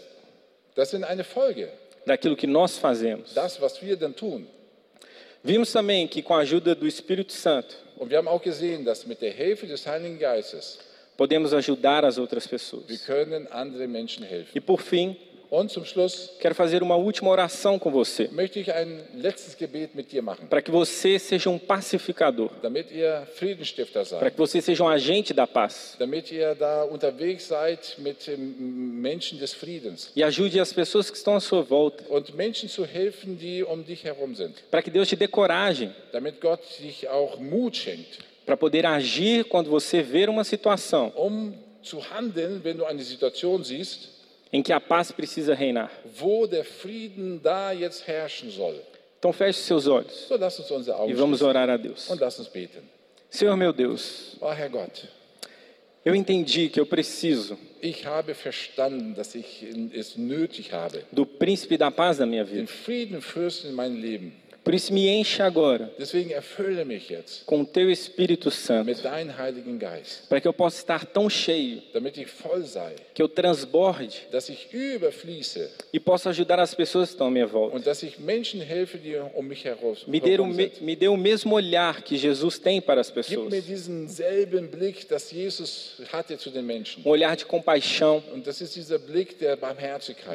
das 0.76 0.90
sind 0.92 1.04
eine 1.04 1.24
Folge, 1.24 1.70
daquilo 2.06 2.36
que 2.36 2.48
nós 2.48 2.78
fazemos. 2.78 3.34
das, 3.34 3.60
was 3.62 3.82
wir 3.82 3.96
dann 3.96 4.14
tun. 4.16 4.46
Vimos 5.44 5.72
também 5.72 6.08
que 6.08 6.22
com 6.22 6.34
a 6.34 6.40
ajuda 6.40 6.74
do 6.74 6.88
Espírito 6.88 7.34
Santo 7.34 7.76
Und 7.98 8.10
wir 8.10 8.18
haben 8.18 8.28
auch 8.28 8.42
gesehen, 8.42 8.84
dass 8.84 9.06
mit 9.06 9.22
der 9.22 9.32
Hilfe 9.32 9.68
des 9.68 9.86
Heiligen 9.86 10.18
Geistes 10.18 10.80
podemos 11.16 11.54
ajudar 11.54 12.04
as 12.06 12.18
outras 12.18 12.48
pessoas. 12.48 12.88
wir 12.88 12.98
können 12.98 13.48
andere 13.52 13.88
Menschen 13.88 14.24
helfen. 14.26 14.52
E 14.56 14.60
por 14.60 14.80
fim, 14.82 15.16
quero 16.39 16.56
fazer 16.56 16.82
uma 16.82 16.95
última 16.95 17.30
oração 17.30 17.78
com 17.78 17.91
você, 17.91 18.28
möchte 18.32 18.60
ich 18.60 18.72
ein 18.72 19.01
letztes 19.14 19.56
Gebet 19.56 19.91
mit 19.93 20.10
dir 20.10 20.22
machen, 20.22 20.47
para 20.47 20.62
que 20.62 20.72
você 20.72 21.20
seja 21.20 21.49
um 21.49 21.60
pacificador, 21.60 22.49
para 24.20 24.32
que 24.32 24.38
você 24.38 24.62
seja 24.62 24.84
um 24.84 24.89
agente 24.89 25.34
da 25.34 25.45
paz. 25.45 25.95
Damit 25.99 26.34
ihr 26.34 26.56
da 26.56 26.86
unterwegs 26.86 27.43
seid 27.43 27.80
mit 27.99 28.28
Menschen 28.38 29.38
des 29.38 29.54
Friedens. 29.54 30.12
E 30.16 30.24
ajude 30.24 30.60
as 30.60 30.74
pessoas 30.74 31.12
que 31.12 31.18
estão 31.18 31.36
à 31.36 31.39
sua 31.39 31.62
volta, 31.62 32.04
und 32.10 32.36
Menschen 32.36 32.68
zu 32.68 32.84
helfen, 32.84 33.36
die 33.38 33.64
um 33.64 33.84
dich 33.84 34.04
herum 34.04 34.34
sind, 34.34 34.56
para 34.72 34.82
que 34.82 34.89
Deus 34.89 35.08
te 35.08 35.16
dê 35.16 35.28
coragem. 35.28 35.91
Damit 36.12 36.39
Gott 36.41 36.62
dich 36.80 37.08
auch 37.08 37.39
Mut 37.39 37.78
schenkt, 37.78 38.20
para 38.45 38.58
poder 38.58 38.86
agir 38.86 39.45
quando 39.45 39.70
você 39.70 40.01
ver 40.01 40.30
uma 40.30 40.43
situação. 40.43 41.14
Um 41.16 41.54
zu 41.84 42.01
handeln, 42.01 42.64
wenn 42.64 42.78
du 42.78 42.86
eine 42.86 43.04
Situation 43.04 43.64
siehst, 43.64 44.10
em 44.54 44.62
que 44.62 44.72
a 44.72 44.80
paz 44.80 45.12
precisa 45.12 45.54
reinar. 45.56 45.91
wo 46.22 46.45
der 46.47 46.64
Frieden 46.64 47.39
da 47.41 47.72
jetzt 47.72 48.08
herrschen 48.08 48.49
soll. 48.51 48.76
Então 49.20 49.34
feche 49.34 49.60
seus 49.60 49.88
olhos 49.88 50.14
So 50.28 50.36
lass 50.38 50.60
uns 50.60 50.70
unsere 50.72 50.95
e 50.97 50.99
Augen 50.99 51.16
vamos 51.16 51.39
schließen 51.39 51.47
orar 51.47 51.70
a 51.70 51.78
Deus. 51.78 52.10
und 52.10 52.20
lass 52.22 52.39
uns 52.39 52.47
beten. 52.47 52.82
Senhor 53.30 53.58
meu 53.58 53.74
Deus, 53.74 54.38
Oh 54.41 54.51
Herr 54.54 54.70
Gott, 54.70 55.08
eu 56.06 56.14
entendi 56.14 56.70
que 56.70 56.80
eu 56.80 56.86
preciso 56.86 57.58
ich 57.82 58.06
habe 58.06 58.34
verstanden, 58.34 59.14
dass 59.16 59.34
ich 59.36 59.64
es 59.93 60.16
nötig 60.18 60.72
habe, 60.72 61.04
do 61.12 61.26
príncipe 61.26 61.78
da 61.78 61.89
paz 61.91 62.18
da 62.18 62.26
minha 62.26 62.43
den 62.45 62.66
vida. 62.66 62.68
Friedenfürsten 62.68 63.78
in 63.80 64.01
Leben. 64.01 64.43
Por 64.64 64.74
isso 64.74 64.93
me 64.93 65.09
enche 65.09 65.41
agora 65.41 65.91
com 67.45 67.61
o 67.61 67.66
teu 67.66 67.91
Espírito 67.91 68.49
Santo, 68.49 68.89
para 70.30 70.39
que 70.39 70.47
eu 70.47 70.53
possa 70.53 70.78
estar 70.78 71.05
tão 71.05 71.30
cheio 71.30 71.53
sei, 71.53 71.84
que 73.14 73.22
eu 73.22 73.28
transborde 73.28 74.28
e 75.91 75.99
possa 75.99 76.30
ajudar 76.30 76.59
as 76.59 76.74
pessoas 76.74 77.09
que 77.09 77.16
estão 77.16 77.28
à 77.28 77.32
minha 77.32 77.45
volta. 77.45 77.78
helfe, 78.61 78.99
um 79.36 79.43
Me 80.07 80.20
dê, 80.20 80.39
o 80.39 80.45
me, 80.45 80.95
dê 80.95 81.07
o 81.07 81.18
mesmo 81.18 81.55
olhar 81.55 82.01
que 82.01 82.18
Jesus 82.18 82.57
tem 82.57 82.82
para 82.82 83.01
as 83.01 83.11
pessoas. 83.11 83.49
Blick. 83.49 83.68
Um 87.05 87.09
olhar 87.09 87.36
de 87.36 87.45
compaixão, 87.45 88.24
Blick 89.07 89.36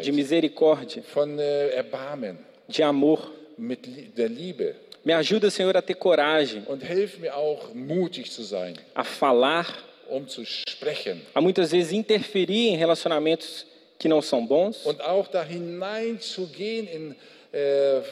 de 0.02 0.12
misericórdia, 0.12 1.02
von 1.14 1.40
Erbarmen, 1.40 2.38
de 2.68 2.82
amor. 2.82 3.37
Mit 3.58 4.16
der 4.16 4.28
Liebe. 4.28 4.74
Me 5.04 5.14
ajuda, 5.14 5.50
Senhor, 5.50 5.74
a 5.76 5.82
ter 5.82 5.94
coragem, 5.94 6.64
Und 6.66 6.82
hilf 6.82 7.18
mir 7.18 7.34
auch, 7.36 7.72
mutig 7.74 8.30
zu 8.30 8.42
sein, 8.42 8.78
a 8.94 9.04
falar, 9.04 9.66
um 10.08 10.26
zu 10.26 10.44
sprechen 10.44 11.20
a 11.34 11.40
muitas 11.40 11.70
vezes 11.70 11.92
interferir 11.92 12.68
em 12.70 12.76
relacionamentos 12.76 13.66
que 13.98 14.08
não 14.08 14.22
são 14.22 14.46
bons, 14.46 14.84
und 14.86 15.00
auch 15.00 15.28
da 15.28 15.42
hineinzugehen 15.42 16.88
in 16.88 17.14
äh, 17.52 17.98
äh, 17.98 18.02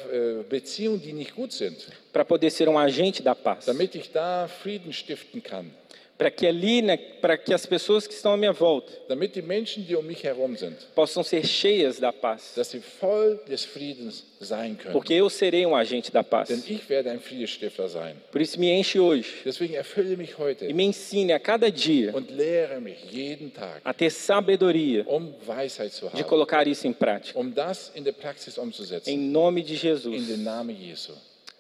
Beziehungen, 0.49 1.01
die 1.01 1.13
nicht 1.13 1.35
gut 1.35 1.53
sind, 1.53 1.77
para 2.13 2.25
poder 2.25 2.51
ser 2.51 2.69
um 2.69 2.77
agente 2.77 3.23
da 3.23 3.35
paz. 3.35 3.67
damit 3.67 3.95
ich 3.95 4.11
da 4.11 4.49
Frieden 4.49 4.93
stiften 4.93 5.43
kann. 5.43 5.71
Para 6.19 6.31
que 6.31 6.47
ali, 6.47 6.81
né, 6.81 6.97
para 6.97 7.37
que 7.37 7.53
as 7.53 7.67
pessoas 7.67 8.07
que 8.07 8.15
estão 8.15 8.33
à 8.33 8.37
minha 8.39 8.53
volta 8.53 8.91
Damit 9.07 9.35
die 9.35 9.43
Menschen, 9.43 9.85
die 9.85 9.95
um 9.95 10.03
mich 10.03 10.25
herum 10.25 10.57
sind, 10.57 10.75
possam 10.95 11.23
ser 11.23 11.45
cheias 11.47 11.99
da 12.01 12.11
paz. 12.13 12.53
dass 12.57 12.71
sie 12.71 12.81
voll 12.81 13.39
des 13.47 13.65
Friedens 13.67 14.25
sein 14.41 14.77
können. 14.79 14.93
Porque 14.93 15.13
eu 15.13 15.29
serei 15.29 15.67
um 15.67 15.75
agente 15.77 16.11
da 16.11 16.25
paz. 16.25 16.49
Denn 16.49 16.63
ich 16.67 16.89
werde 16.89 17.11
ein 17.11 17.21
Friedenstifter 17.21 17.87
sein. 17.89 18.17
Por 18.33 18.41
isso 18.41 18.59
me 18.59 18.69
enche 18.71 18.99
hoje 18.99 19.27
Deswegen 19.45 19.75
erfülle 19.75 20.17
mich 20.17 20.39
heute 20.39 20.65
e 20.67 20.73
me 20.73 20.85
ensine 20.85 21.33
a 21.35 21.39
cada 21.39 21.71
dia 21.71 22.15
und 22.17 22.31
lehre 22.31 22.81
mich 22.81 22.97
jeden 23.13 23.53
Tag, 23.53 23.83
a 23.85 23.93
ter 23.93 24.11
sabedoria 24.11 25.05
um 25.07 25.35
Weisheit 25.47 25.93
zu 25.93 26.07
de 26.09 26.23
haben, 26.23 26.29
colocar 26.29 26.67
isso 26.67 26.87
em 26.87 26.95
prática. 26.95 27.39
um 27.39 27.51
das 27.53 27.93
in 27.95 28.03
der 28.05 28.13
Praxis 28.15 28.57
Em 28.57 28.63
umzusetzen. 28.63 29.31
nome 29.31 29.63
de 29.63 29.75
In 29.75 29.79
Jesus. 29.79 30.27
den 30.29 30.43
Namen 30.45 30.77
Jesu. 30.77 31.13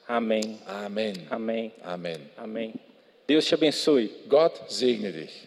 Amém. 0.08 0.58
Amen. 0.66 1.14
Amém. 1.30 1.72
Amen. 1.82 2.20
Amém. 2.38 2.85
Deus 3.26 3.46
te 3.46 3.54
abençoe. 3.54 4.10
Gott 4.28 4.60
segne 4.68 5.12
dich. 5.12 5.46